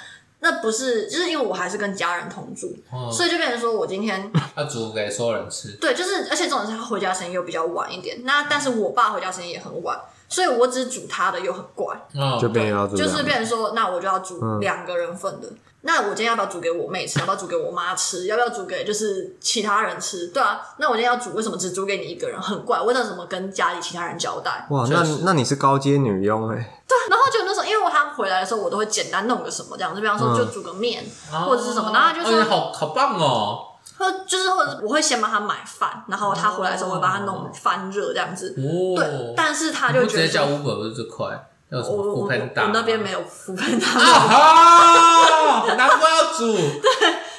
[0.44, 5.72] 那不是，就是因为我还是跟家人同住，嗯、所以就变成说我今天 要煮给所有人吃。
[5.80, 8.20] 对，就是，而且这种是他回家时间又比较晚一点。
[8.26, 9.98] 那但是我爸回家时间也很晚，
[10.34, 15.48] 所以我只煮他的又很怪，嗯、就变要就是变成说，那我就要煮两个人份的。
[15.48, 17.20] 嗯那我今天要不要煮给我妹吃？
[17.20, 18.26] 要不要煮给我妈吃？
[18.28, 20.28] 要不要煮给就是其他人吃？
[20.28, 22.42] 对啊，那我今天要煮，为什么只煮给你一个人？
[22.42, 24.66] 很怪，为了什么跟家里其他人交代？
[24.70, 26.82] 哇，那那你是高阶女佣哎、欸。
[26.88, 31.04] 对，然后就那时候，因为他回来的时候，我都会简单弄个什么这样子，比方说就煮个面、
[31.34, 33.73] 嗯、或者是什么，然后他就说、哎、好好棒哦。
[33.98, 38.56] 或就是或者我会先帮他买饭，然后他回来的时候我会帮他弄翻热这样子。
[38.58, 41.28] 哦，对，但是他就觉得直接叫 Uber 不是最快。
[41.70, 42.32] 我我我
[42.72, 46.56] 那边没有福喷达啊，难怪要煮。
[46.56, 46.92] 对，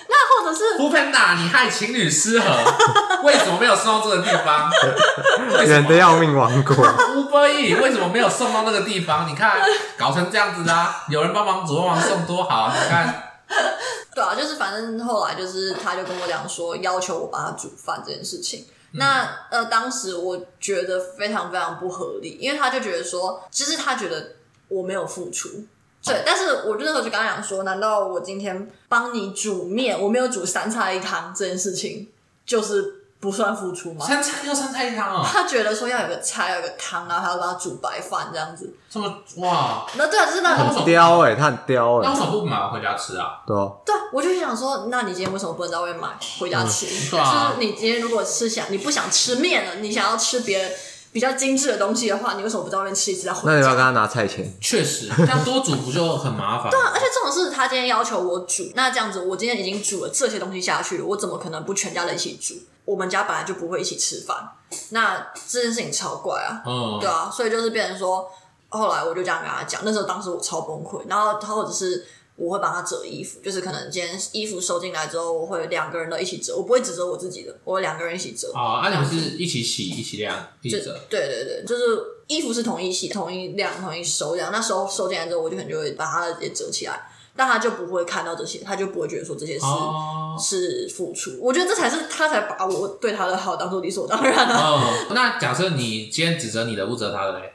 [0.08, 2.46] 那或者是福喷达，你害情侣失和，
[3.22, 4.68] 为什么没有送到这个地方？
[5.64, 6.74] 远的要命王国。
[6.74, 9.28] Uber 为什么没有送到那个地方？
[9.28, 9.60] 你看
[9.96, 12.74] 搞成这样子啊，有人帮忙煮，帮忙送多好啊！
[12.74, 13.33] 你看，
[14.14, 18.64] 对啊，就是反正后来就是他就跟我讲说，要求我帮他煮饭这件事情。
[18.92, 24.32] 那呃，当时我觉得非常非常不合理，因为他就觉得说，其实他觉得
[24.68, 25.48] 我没有付出，
[26.04, 26.22] 对。
[26.24, 32.08] 但是我就那时候就跟他讲说，难道我今天帮你煮面，我没有煮三菜一汤这件事情，
[32.46, 33.03] 就是？
[33.24, 34.04] 不算付出吗？
[34.04, 35.24] 三菜要三菜一汤哦。
[35.26, 38.76] 他觉得说要有个菜，要有个汤，然后还要帮他煮白饭这样子。
[38.90, 39.86] 这么哇？
[39.94, 42.02] 那对啊，就是那种刁哎，他很刁哎。
[42.04, 43.40] 那为什么不买回家吃啊？
[43.46, 43.66] 对啊。
[43.86, 46.08] 对，我就想说，那你今天为什么不能在外面买
[46.38, 46.84] 回家吃？
[46.84, 47.24] 就是
[47.58, 50.74] 你今天如果是想你不想吃面了，你想要吃别的
[51.14, 53.52] 比较精致的东西的话，你为什么不在外面吃一次再回家？
[53.52, 54.52] 那你要跟他拿菜钱？
[54.60, 56.68] 确实， 这样多煮不就很麻烦？
[56.72, 62.54] 对啊，而且这种事他今天要求我煮，那这样子我今天已经煮了这些东西下去，我怎么可能不全家人一起煮？
[62.84, 64.36] 我们家本来就不会一起吃饭，
[64.90, 68.28] 那这件事情超怪啊，嗯，对啊，所以就是变成说，
[68.70, 72.04] 后来我就这样跟他讲，那时候当时我超崩溃，然后他或者是
[72.36, 78.52] 我会帮他折衣服，就是可能今天衣服收进来之后，我会两个人都一起折，我不会只折我自己的，我会两个人一起折。
[78.52, 80.98] 啊，那你们是一起洗一起晾一起折？
[81.08, 81.82] 对对对，就是
[82.26, 87.08] 衣服是统一洗、统一晾、统一收这样，那收收进来之后，我就可能就会把它也折起来。
[87.36, 89.66] 但他就不会看到这些，他就不会觉得说这些是
[90.38, 91.32] 是付出。
[91.32, 91.40] Oh.
[91.48, 94.54] 我觉得这才是他才把我对他的好当做理所当然的。
[94.54, 94.80] Oh.
[95.12, 97.53] 那假设你今天指责你的，不折他的嘞？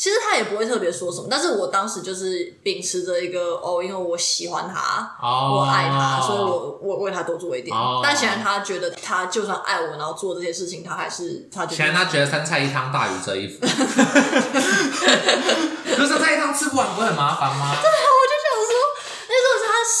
[0.00, 1.26] 其实他也不会特别说什么。
[1.30, 5.58] 但是我当时就是秉持着一个哦，因为我喜欢他，oh.
[5.58, 7.76] 我爱他，所以我我为他多做一点。
[7.76, 8.00] Oh.
[8.02, 11.76] 但显然他觉得他就算爱我，然后做这些事情，他还是他觉得。
[11.76, 13.58] 显然他觉得三菜一汤大于这一服。
[15.84, 17.76] 可是三菜一汤吃不完不会很麻烦吗？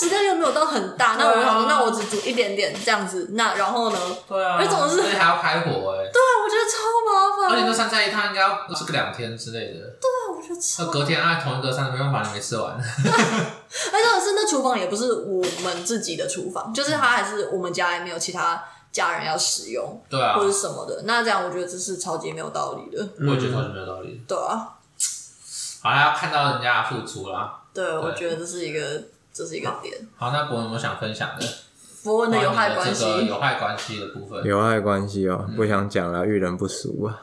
[0.00, 3.98] 食量又没有到很大，那我想说，那我只煮一点点这样子，那然后呢？
[4.26, 6.08] 对啊，而且总是还要开火哎。
[6.10, 7.50] 对啊，我觉得超麻烦。
[7.52, 9.80] 而且那三菜一汤应该要吃个两天之类的。
[10.00, 10.84] 对啊，我觉得超。
[10.84, 12.72] 那隔天啊，同一个三，没办法，你没吃完。
[12.72, 21.02] 而且是那厨房也不是我们自己的厨房，就是它还是我们家也没有其他家人要使用，对啊，或者什么的。
[21.04, 23.06] 那这样我觉得这是超级没有道理的。
[23.20, 24.18] 我也觉得超级没有道理。
[24.26, 24.68] 对啊。
[25.82, 27.60] 好，要看到人家的付出啦。
[27.74, 29.02] 对，我觉得这是一个。
[29.32, 29.94] 这是一个点。
[30.16, 31.46] 好，那博文有没有想分享的？
[32.02, 34.42] 博文的有害关系，有害关系的部分。
[34.44, 37.20] 有害关系哦，不想讲了，遇人不淑啊。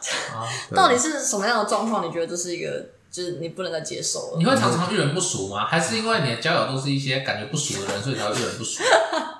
[0.75, 2.05] 到底是什么样的状况？
[2.07, 4.37] 你觉得这是一个，就是你不能再接受了？
[4.37, 5.65] 你会常常遇人不淑吗？
[5.65, 8.83] 还是因为你的交友都是一些感觉不熟的人，所以才会遇人不淑？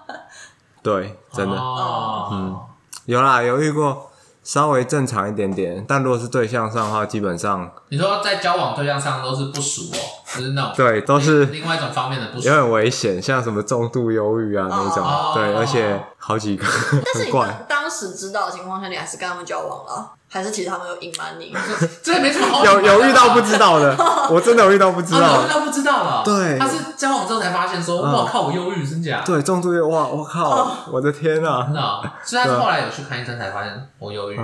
[0.81, 1.55] 对，真的。
[1.55, 2.59] 嗯，
[3.05, 4.11] 有啦，有遇过。
[4.43, 16.65] 稍微正常一点点，但如果是对象上的话，基本上你说在交往对象上都是不熟哦，就是那种对，都是另外一种方面的不熟，有点危险，像什么重度忧郁啊那种，哦、对，而且好几个。
[17.13, 20.11] 但是你当当时知道的情况下，你还是跟他们交往了？
[20.29, 21.55] 还是其实他们有隐瞒你？
[22.03, 23.95] 这也没什么好有有遇到不知道的，
[24.29, 26.21] 我真的有遇到不知道，有遇到不知道了。
[26.25, 29.23] 对，他是交往之后才发现说，哇靠，我忧郁，真假？
[29.25, 31.63] 对，重度忧郁，哇，我靠，我的天啊！
[31.63, 34.39] 真的，所以他是后来有去看医生才发现我忧郁。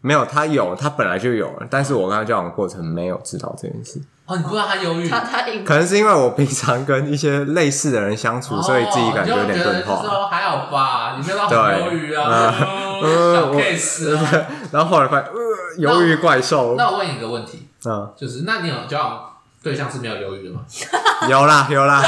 [0.00, 4.00] 没有，他有，他本来就有了，但是我跟他交往的过程没有知道这件事。
[4.26, 5.08] 哦，你不知道他忧郁？
[5.08, 10.02] 他他可能是因为我平常跟一些类似的人相处，所以自己感觉有点钝化。
[10.02, 12.52] 说还好吧，你没有到很忧郁啊，
[13.32, 14.46] 小 case 啊。
[14.72, 16.74] 然后后来发现，呃，忧郁怪兽。
[16.76, 19.20] 那我问你一个问题，嗯，就是那你有交往？
[19.62, 20.60] 对象是没有忧郁的吗？
[21.28, 22.00] 有啦，有啦，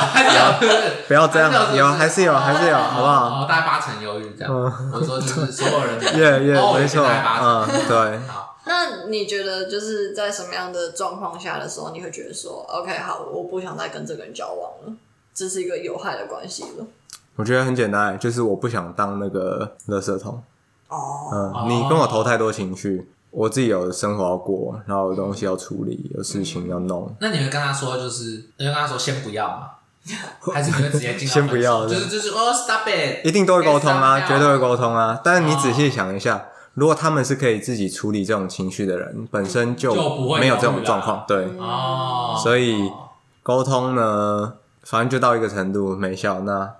[1.08, 3.44] 不要这样，有还是有，还是有，好不好？
[3.48, 4.54] 大概八成忧郁这样。
[4.54, 8.20] 我说就是所有人，耶耶，没错，嗯，对。
[8.28, 14.96] 好，那你觉得就是在什么样的状况下的时候，你会觉得说，OK，好，我不想再跟这个人交往了，
[15.34, 16.86] 这是一个有害的关系了？
[17.34, 20.42] 我觉得很简单，就是我不想当那个垃圾桶。
[20.88, 23.10] 哦，嗯，你跟我投太多情绪。
[23.30, 27.14] 我自己有生活要过，然后有东西要处理，有事情要弄。
[27.20, 29.70] 那你会跟他说，就是你会跟他说先不要吗？
[30.54, 31.28] 还是你会直接进？
[31.28, 33.24] 先不要，就是就是哦，stop it！
[33.26, 35.20] 一定都会沟通啊，绝对会沟通啊。
[35.22, 36.48] 但是你仔细想一下，
[36.78, 39.92] 如果他们是可以自己处理这种情绪的人，本身就
[40.38, 41.44] 没有这种状况，对。
[41.58, 42.38] 哦。
[42.42, 42.90] 所以
[43.42, 46.74] 沟通呢，反正就到一个程度没效，那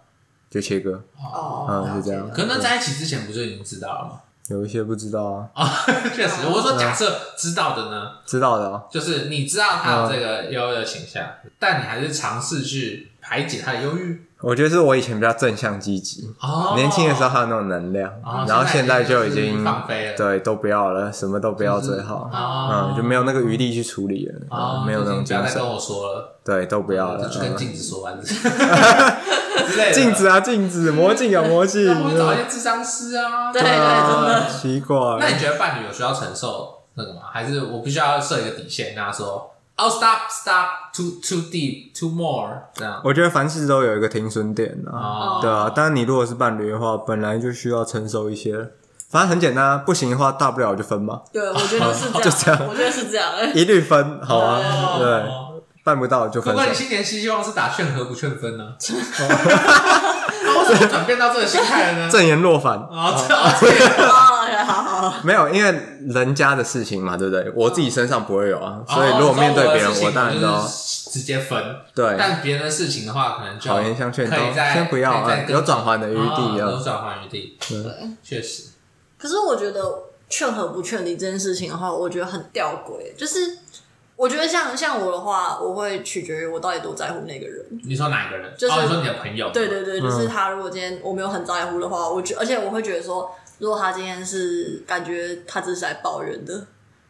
[0.49, 1.03] 就切割。
[1.17, 1.67] 哦。
[1.69, 2.31] 嗯，是这样。
[2.31, 4.21] 可能在一起之前不就已经知道了吗？
[4.49, 5.85] 有一些不知道啊，啊，
[6.17, 11.23] 确实，我说假设知道的呢，知道的哦，就是你知道他有这个忧郁的倾向，
[11.59, 14.25] 但你还是尝试去排解他的忧郁。
[14.41, 18.09] 我觉得是我以前比较正向积极，哦，年轻的时候还有那种能量，
[18.47, 25.39] 然后现在就已经放飞了，对，都不要了，什么都不要最好，嗯，就没有那个余力去处理了，没有那种精神。
[25.39, 28.17] 不要再跟我说了，对，都不要了，就跟镜子说完。
[29.93, 31.89] 镜子啊，镜子，魔镜啊魔镜。
[31.91, 33.53] 我会找一些智商师啊。
[33.53, 34.97] 对对，真的奇怪。
[35.19, 37.23] 那你觉得伴侣有需要承受那个吗？
[37.33, 43.01] 还是我必须要设一个底线，跟他说，Oh stop stop too too deep too more 这样？
[43.03, 45.41] 我觉得凡事都有一个停损点啊。
[45.41, 48.73] 对啊，但你如果是伴侣的话，本来就需要成熟一些
[49.11, 51.23] 反正很简单，不行的话，大不了就分嘛。
[51.33, 55.25] 对，我觉得是 这样，就这样，我觉得是这样，一律分，好啊，对，
[55.83, 56.53] 办不到就分。
[56.53, 58.75] 不过你新年新希望是打劝和不劝分呢？
[60.45, 62.09] 那为什么转变到这个心态了呢？
[62.13, 63.15] 正言若反啊，
[65.23, 65.75] 没有，因为
[66.09, 67.51] 人家的事情嘛，对不对？
[67.55, 70.67] 我自己身上不会有啊，所以如果面对别人，我当然都
[71.11, 71.77] 直接分。
[71.95, 77.93] 对，但别人的事情的话，可能就好言相劝，都先不要啊，有转圜的余地啊，有转圜余地，对，
[78.23, 78.65] 确实。
[79.19, 79.83] 可是我觉得
[80.29, 83.19] 劝和不劝离这件事情的话，我觉得很吊诡。
[83.19, 83.59] 就是
[84.15, 87.65] 我觉得像像我的话，我会取决于我到底多在乎那个人。
[87.85, 88.53] 你说哪一个人？
[88.57, 89.51] 就是、哦、你说你的朋友。
[89.51, 90.51] 对对对，就是他。
[90.51, 96.67] 如果今天我没有很在乎的话，我觉而且我会觉得说，如果他今天是感觉他只是来抱怨的，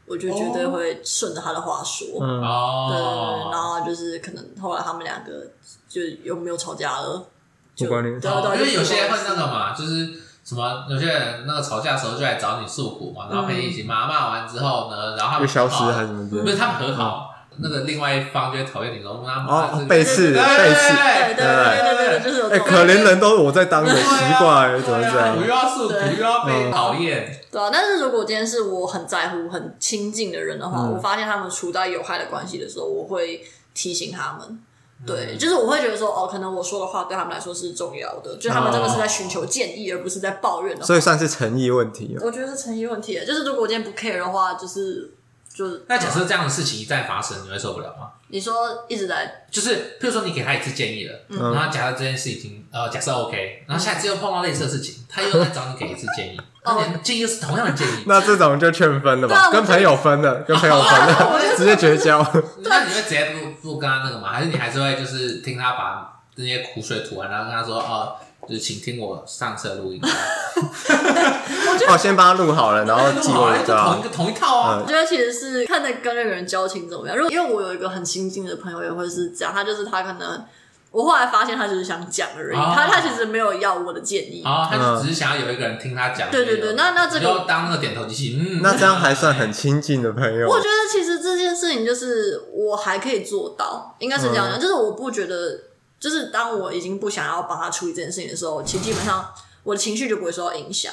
[0.06, 2.06] 我就绝对会顺着他的话说。
[2.20, 2.88] 哦。
[2.90, 5.46] 对对对，然后就是可能后来他们两个
[5.88, 7.26] 就有没有吵架了？
[7.74, 8.20] 就不管你。
[8.20, 10.22] 对对对，因为有些人会那个嘛，就是。
[10.48, 10.86] 什么？
[10.88, 16.26] 有些人那个吵架的时候就来找你诉苦嘛，然后陪你一起骂，骂完之后呢，然后他们消失还是什么？
[16.42, 17.27] 不是他们和好，
[17.60, 24.04] 那个另外一方就会讨厌你，说哦，背刺，背刺，对对对对对，就是哎，可怜人都是我在当的，奇
[24.38, 25.36] 怪，怎么这样？
[25.40, 27.40] 又要诉苦，又要被讨厌。
[27.50, 33.44] 对啊，但是如果今天是我很在乎、很亲近的人的话，我发现他们处在有害的关系的时候，我会
[33.74, 34.60] 提醒他们。
[35.06, 40.84] 对，就是我会觉得说，哦，可能我说的话对他们来说是重要的，就他们真的是在寻求建议，而不是在抱怨的。
[40.84, 42.16] 所以算是诚意问题。
[42.20, 45.12] 我觉得是诚意问题，就是如果我今天不 care 的话，就是
[45.58, 45.84] 就是。
[45.88, 48.10] 那假设这样的事情一再发生，你会受不了吗？
[48.28, 48.54] 你说
[48.88, 59.50] 一直在，就是譬如说你给他一次建议了，然后假设这件事已经呃假设 OK，然后下一次又碰到类似的事情，他又在找你给一次建议， 那建议又是同样的建议，那这种就劝分了吧？
[59.50, 62.20] 跟朋友分了，跟朋友分了，直接绝交。
[62.62, 64.28] 那你会直接不不跟他那个吗？
[64.30, 68.14] 还是你还是会就是听他把那些苦水吐完，然后跟他说哦，
[68.48, 70.00] 就是请听我上次的录音。
[71.88, 74.80] 哦，先帮他录好了，然后寄过来，同一个同一套啊。
[74.82, 77.16] 我觉得其实是看那跟那个人交情怎么样。
[77.16, 80.44] 如果因为我有一个很亲近的朋友，也会是这样，他就是他可能。
[80.90, 86.30] 我后来发现，他只是想讲而已，他他其实没有要我的建议，他只是想要有一个人听他讲。
[86.30, 90.48] 对对对，那那这个当那个点头机器，嗯，那这样还算很亲近的朋友。
[90.48, 95.60] 我觉得其实这件事情就是我还可以做到，应该是这样讲，就是我不觉得，
[96.00, 99.32] 就是当我已经不想要帮他处理这件事情的时候，其实基本上
[99.62, 100.92] 我的情绪就不会受到影响。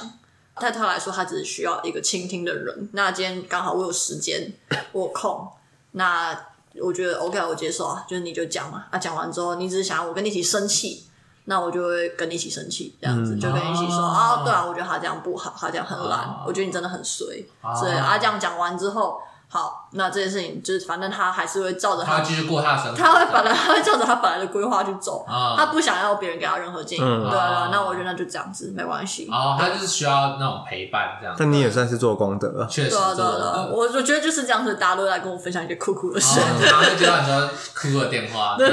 [0.60, 2.90] 对他来说，他只是需要一个倾听的人。
[2.94, 4.54] 那今天刚好我有时间，
[4.92, 5.48] 我有空，
[5.92, 6.48] 那。
[6.84, 11.06] 我觉得 OK，我接受啊，就是你就讲嘛，啊，讲完之后，你只是想要我跟你一起生气，
[11.46, 17.48] 那我就会跟你一起生气，这样子、嗯、就跟你一起说啊，对啊，我觉得他这样不好，他这样很烂，啊、我觉得你真的很衰，
[17.80, 19.22] 所以啊，这样讲完之后。
[19.56, 29.30] 好，那这件事情就是，反正他还是会照着他，他继续过他的生活，他会本来他会照着他本来的规划去走，他不想要别人给他任何建议，对啊，那我觉得那就这样子没关系。
[29.32, 31.34] 哦，他就是需要那种陪伴这样。
[31.40, 32.50] 但你也算是做功德。
[32.50, 38.70] 了，确实，对啊，对啊，我我觉得就是这样子，大家都来跟我分享一些酷酷的事，然后就接到很多酷酷的电话，对。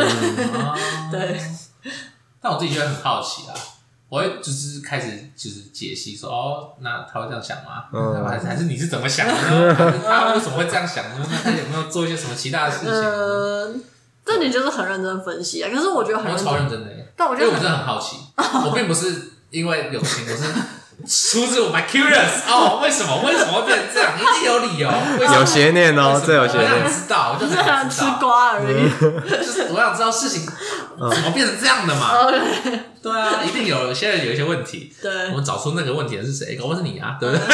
[1.12, 1.40] 对。
[2.40, 3.54] 但我自己觉得很好奇啊。
[4.12, 7.84] 我会就是开始就是解析说哦，那他会这样想吗？
[7.94, 9.74] 嗯，还是还是你是怎么想的呢？
[10.04, 11.26] 他为什么会这样想呢？
[11.42, 12.90] 他有没有做一些什么其他的事情？
[12.92, 13.82] 嗯，
[14.22, 15.70] 这你就是很认真分析啊。
[15.74, 20.44] 可是我觉得很超认真的，但我觉得我真的很好奇，我并不是因为有情，我是。
[21.06, 24.12] 出自我 my curious 哦，为什么为什么会变成这样？
[24.16, 24.88] 一定有理由，
[25.34, 26.70] 有邪念哦，这有邪念。
[26.70, 28.88] 我想知道，我就想 吃瓜而已。
[29.44, 32.10] 就是我想知道事情怎么变成这样的嘛？
[33.02, 34.92] 对啊，一定有现在有一些问题。
[35.02, 36.54] 对，我们找出那个问题的是谁？
[36.54, 37.44] 搞不好是你啊，对不对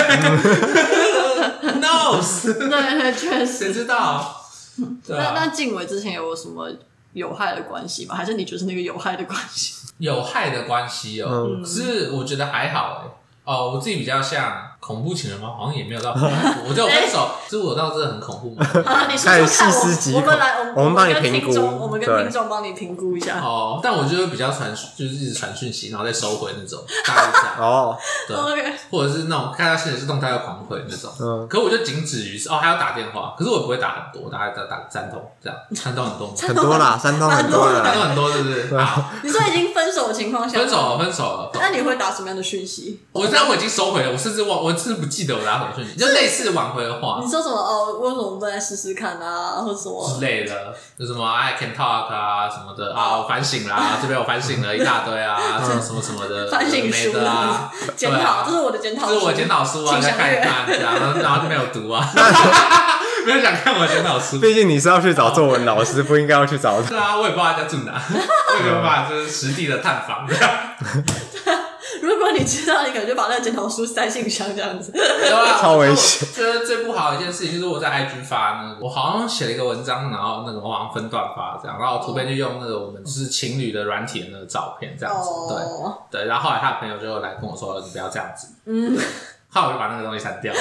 [1.81, 4.45] ？No，对，确实谁知道？
[5.07, 6.71] 那那静伟之前有什么
[7.15, 8.15] 有害的关系吗？
[8.15, 9.75] 还是你就是那个有害的关系？
[9.99, 13.09] 有害的关系哦，可是我觉得还好哎。
[13.49, 15.51] 哦，我自己比较像恐怖情人吗？
[15.55, 16.29] 好像也没有到恐怖。
[16.67, 18.67] 我觉得我分手，其实我到真的很恐怖吗？
[19.11, 23.39] 你说说看，我们来，我们帮你评估，我们跟听众帮你评估一下。
[23.39, 27.57] 哦，但我觉得比较传，就是一直传讯息，然后再收回那种，大概这样。
[27.59, 27.95] 哦，
[28.27, 28.37] 对，
[28.91, 31.11] 或者是那种看他现实动态要狂回那种。
[31.21, 38.79] 嗯，可我就仅止于哦，还要打电话，可是我不会打很多，大概打打三通这样，三通很多吗，很多啦，三通很多，三通很多，是不是？
[38.79, 41.51] 好，你说已经分手的情况下，分手了，分手了。
[41.55, 43.01] 那你会打什么样的讯息？
[43.13, 43.29] 我。
[43.31, 47.21] 但我已经收回了，我甚至忘，我甚至不记得我打什么讯息，就类似挽回的话。
[47.23, 47.57] 你说什么？
[47.57, 50.09] 哦，为什么不来试试看啊，或者什么？
[50.15, 52.95] 之类的，就什么 I can talk 啊什么的。
[52.95, 62.09] 啊，我反省啦，这边我反省了 一大堆啊，什么什么什么的，反省书啊，检讨，这是我的检讨，这是我检讨书啊，再看一看，然后，然后就没有读啊，
[63.27, 64.39] 没有想看我检讨书。
[64.39, 66.83] 毕竟你是要去找作文老师，不应该要去找。
[66.83, 70.27] 是啊，我也不知道他家住哪，我也没有办法就是实地的探访。
[72.03, 74.93] 如果你知道，你可能就把那个检讨书塞信箱这样子。
[74.93, 76.29] 对啊，超危险。
[76.33, 85.29] 觉得最不好的一件事情就是我在 IG 发那个，我好像写了一个文章，然后那个我好像分段发这样，然后图片就用那个我们就是情侣的软体的那个照片这样子。
[85.29, 88.97] 哦、对对，然后后来他的朋友就来跟我说：“你不要这样子。”嗯。
[89.51, 90.61] 后来我就把那个东西删掉了。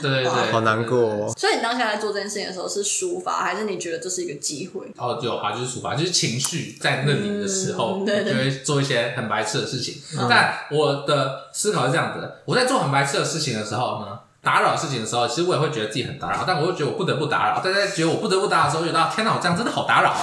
[0.02, 1.34] 对对对，好难过哦。
[1.36, 4.86] 所以你当下在做这件事情的时候是抒发，还是你觉得这是一个机会？
[4.96, 10.00] 哦，有啊，就是抒发，就是情绪在那里的时候，嗯、对对对，就会做一些很白痴的事情。
[10.18, 17.60] 嗯、但我的思考是这样子的：我在做很白痴的事情的时候呢，打扰事情的时候，其实我也会觉得自己很打扰，但我又觉得我不得不打扰。
[17.62, 20.14] 但在觉得我不得不打扰的时候，觉得天哪，我这样真的好打扰。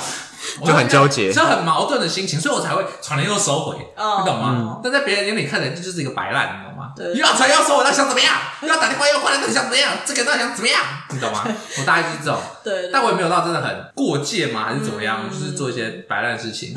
[0.65, 4.79] 就很纠结，是很矛盾的心情，所以我才会传了又收回，你懂吗？
[4.83, 6.93] 但在别人眼里看来，这就是一个白烂，你懂吗？
[6.97, 8.33] 又要传又要收回，那想怎么样？
[8.61, 9.91] 又要打电话又换来，那想怎么样？
[10.05, 10.81] 这个那想怎么样？
[11.11, 11.43] 你懂吗？
[11.79, 15.29] 我大概就是这种，对，但我也没有到真的很过界嘛，还是怎么样？
[15.29, 16.75] 就是做一些白烂事情，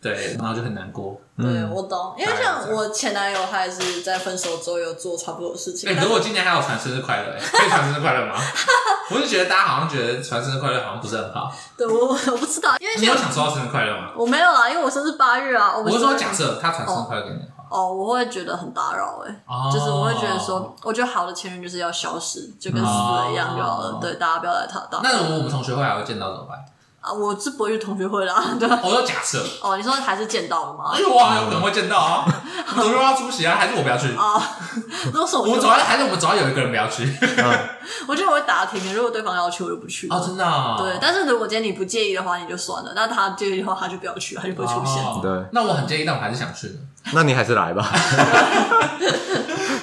[0.00, 1.20] 对，然后就很难过。
[1.40, 5.88] 对，我懂，因为像我前男友，他也是在分手之后有做差不多的事情。
[5.88, 8.34] 哎，可是我今年还有传生日快乐，可以传生日快乐吗？
[9.10, 11.50] 我是觉得大家好像觉得传生日快乐好像不是很好。
[11.76, 14.10] 对，我 我不知道，因为你有想收到生日快乐吗？
[14.16, 15.76] 我没有啊，因为我生日八月啊。
[15.76, 19.32] 我是说，假设他传生日快乐给你的话，哦，我会觉得很打扰，哎，
[19.72, 23.98] 就是我会觉得说，我觉得好的前任就是要消失，就跟死了一样就好了。
[24.00, 25.00] 对，大家不要来他当。
[25.02, 26.58] 那如果我们同学会还会见到怎么办？
[27.08, 28.78] 啊，我是不会去同学会啦，对吧？
[28.84, 29.42] 我说假设。
[29.62, 30.90] 哦，你说还是见到了吗？
[30.92, 32.24] 哎呦哇，有可能会见到啊！
[32.68, 34.14] 同学会要出席啊，还是我不要去？
[34.14, 34.40] 啊，
[35.14, 37.10] 那我们主要还是我们主要有一个人不要去。
[38.06, 40.06] 我觉得我会打听，如果对方要去，我就不去。
[40.10, 40.74] 哦，真的？
[40.76, 42.92] 对，但是如果今天你不介意的话，你就算了。
[42.94, 45.02] 那他介意的话，他就不要去，他就不会出现。
[45.22, 45.46] 对。
[45.52, 46.74] 那我很介意，但我还是想去的。
[47.14, 47.90] 那你还是来吧。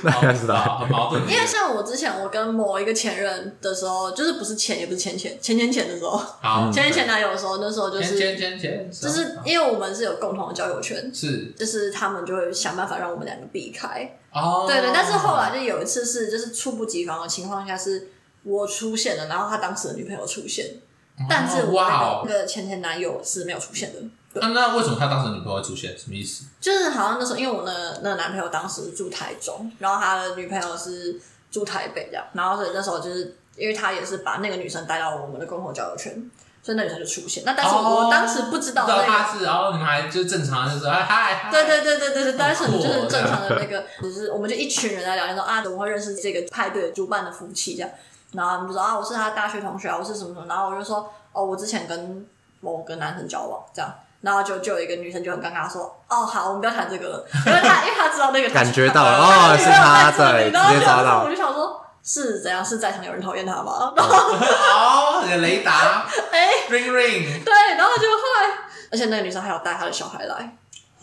[0.04, 1.24] 那应该知道，很矛盾。
[1.24, 6.22] 因为像我之前，我跟某一个前任的时候，就是不是前，也不是前前前前前的时候，
[6.72, 14.18] 前前前男友的时候，那时候就是前前前，就是因为我们是有共同的交友圈，是，就是他们就会想办法让我们两个避开。
[14.32, 18.10] 哦，对对，但是后来就有一次是，就是猝不及防的情况下，是
[18.44, 20.66] 我出现了，然后他当时的女朋友出现，
[21.28, 24.00] 但是我那个前前男友是没有出现的。
[24.42, 25.98] 那那为什么他当时女朋友会出现？
[25.98, 26.46] 什么意思？
[26.60, 27.72] 就是好像那时候，因为我那
[28.02, 31.20] 那个男朋友当时住台中，然后他的女朋友是
[31.52, 36.12] 住台北这样，然后所以那时候就是因为他也是把那个女生带到我们的共同交友圈，
[36.62, 37.44] 所以那女生就出现。
[37.46, 47.90] 那但是我当时不知道然后你们还就正常就是哎嗨，对对对对对对，单纯就是正常的那个，只是我们就一群人在聊天说啊，怎么会认识这个派对主办的夫妻这样，
[48.34, 52.28] 然后他们就说啊，我是他大学同学啊，我是什么什么，然后我就说哦，我之前跟
[52.60, 53.94] 某个男生交往这样。
[54.26, 62.66] 然后就就有一个女生就很尴尬说：“哦，好，我们不要谈这个了，因为她因为她知道那个感觉到了哦，是他在直接抓到。”我就想说，是怎样？
[62.66, 63.94] 是在场有人讨厌他吗？
[63.96, 68.50] 哦，你的雷达，哎，ring ring，对，然后就后来，
[68.92, 70.58] 而且那个女生还有带她的小孩来。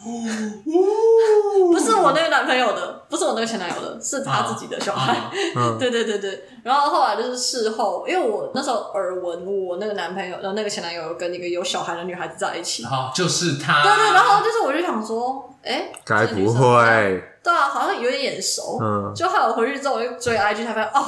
[0.05, 5.17] 不是我那个男朋友的，不是我那个前男友的，是他自己的小孩。
[5.79, 12.85] 对对对对，然后后来就是事后，因为我那时候耳闻我那个男朋友，然后那个前男友跟一个有小孩的女孩子在一起。
[12.85, 13.83] 好，就是他。
[13.83, 17.23] 对对，然后就是我就想说，哎，该不会？
[17.45, 18.79] 对啊，好像有点眼熟。
[18.83, 19.13] 嗯。
[19.15, 21.05] 就后来我回去之后，我就追 IG 才发现，哦，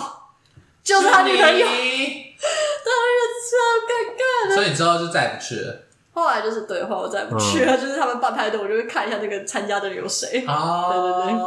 [0.85, 1.67] 就是他女朋友。
[1.67, 3.21] 当时
[3.51, 3.57] 超
[3.89, 4.55] 尴尬的。
[4.55, 5.75] 所以你之后就再也不去了。
[6.15, 7.77] 后来就是对，后来我再不去了。
[7.77, 10.45] 就是他们办派对，我就会看一下那个参加的人有谁。
[10.47, 11.45] 哦，对对对。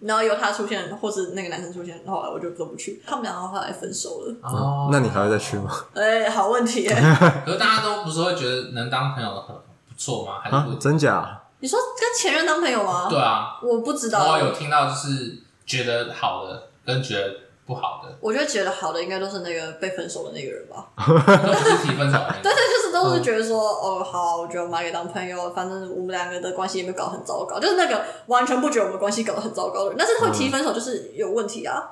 [0.00, 3.02] 然后有他出现，或是那个男生出现，后来我就都不去。
[3.06, 4.34] 他们两个后来分手了。
[4.42, 5.70] 哦，那你还会再去吗？
[5.94, 6.94] 哎，好问题耶。
[7.44, 9.62] 可是大家都不是会觉得能当朋友的很不
[9.96, 10.34] 错吗？
[10.42, 11.40] 还是真假？
[11.60, 13.08] 你说跟前任当朋友吗？
[13.08, 14.32] 对啊，我不知道。
[14.32, 17.34] 我有听到就是觉得好的，跟觉得。
[17.66, 20.86] 不好的，我觉得觉得好的应该都是那个被分手的那个人吧。
[20.96, 22.18] 都是提分手。
[22.42, 31.82] 对对，就是都是觉得说，哦，好，我觉得我们还可以当朋友，反正我们两个的关系也没有搞很糟糕，就是那个完全不觉得我们关系搞得很糟糕的人，但是会提分手就是有问题啊。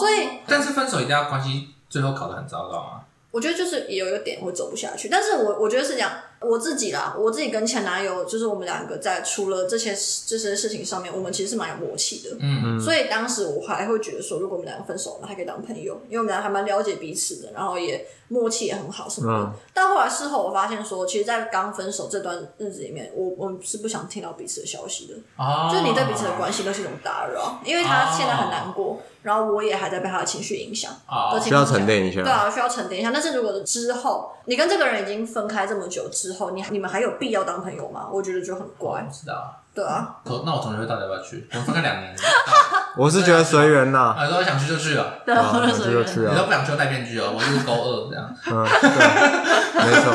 [0.00, 3.00] 所以，但是分手一定要关系最后搞得很糟糕吗？
[3.30, 6.10] 我觉得就是有一个点会走不下去，但是我我觉得是这样。
[6.44, 9.90] 我自己啦，我自己跟前男友，就是我们两个在除了这些
[10.26, 12.36] 这些事情上面，我们其实是蛮有默契的。
[12.40, 12.80] 嗯嗯。
[12.80, 19.44] 所以当时我还会觉得说，如果我们两个分手了，还可以当朋友，因为我们俩还蛮了解彼此的，然后也默契也很好什么的。
[19.44, 19.52] 嗯。
[19.74, 25.14] 但后来事后我发现说，其实，在刚分手这段日子里面，我我们是不想听到彼此的消息的。
[25.36, 25.68] 哦。
[25.70, 30.92] 就是你对彼此的关系都是一种打扰，因为他现在很难过，然后我也还在被他的情绪影响。
[31.08, 31.38] 哦。
[31.42, 32.22] 需要沉淀一下。
[32.22, 33.10] 对啊，需要沉淀一下。
[33.12, 38.08] 但是如果之后你跟这个人已经分开这么久之后，你你们还有必要当朋友吗？
[38.12, 39.06] 我觉得就很怪。
[39.10, 39.58] 知道。
[39.74, 40.16] 对啊。
[40.24, 41.48] 那我同学会到底要不要去？
[41.52, 42.14] 我们分开两年。
[42.96, 44.14] 我是觉得随缘呐。
[44.16, 45.14] 啊，说想去就去了。
[45.24, 46.32] 对，想去就去啊。
[46.32, 47.32] 你都不想去，戴面具哦。
[47.34, 48.28] 我就是高二这样。
[48.46, 50.12] 嗯，对，没错。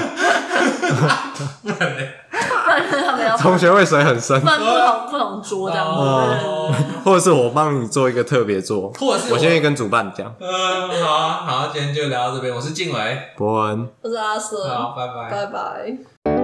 [3.40, 6.76] 同学会水很深，分不同不同桌这样子，
[7.06, 10.34] 或者是我帮你做一个特别桌，或者是我先去跟主办讲。
[10.40, 12.54] 嗯，好啊，好，今天就聊到这边。
[12.54, 16.37] 我是静伟，博文，我是阿瑟，好，拜拜，拜拜。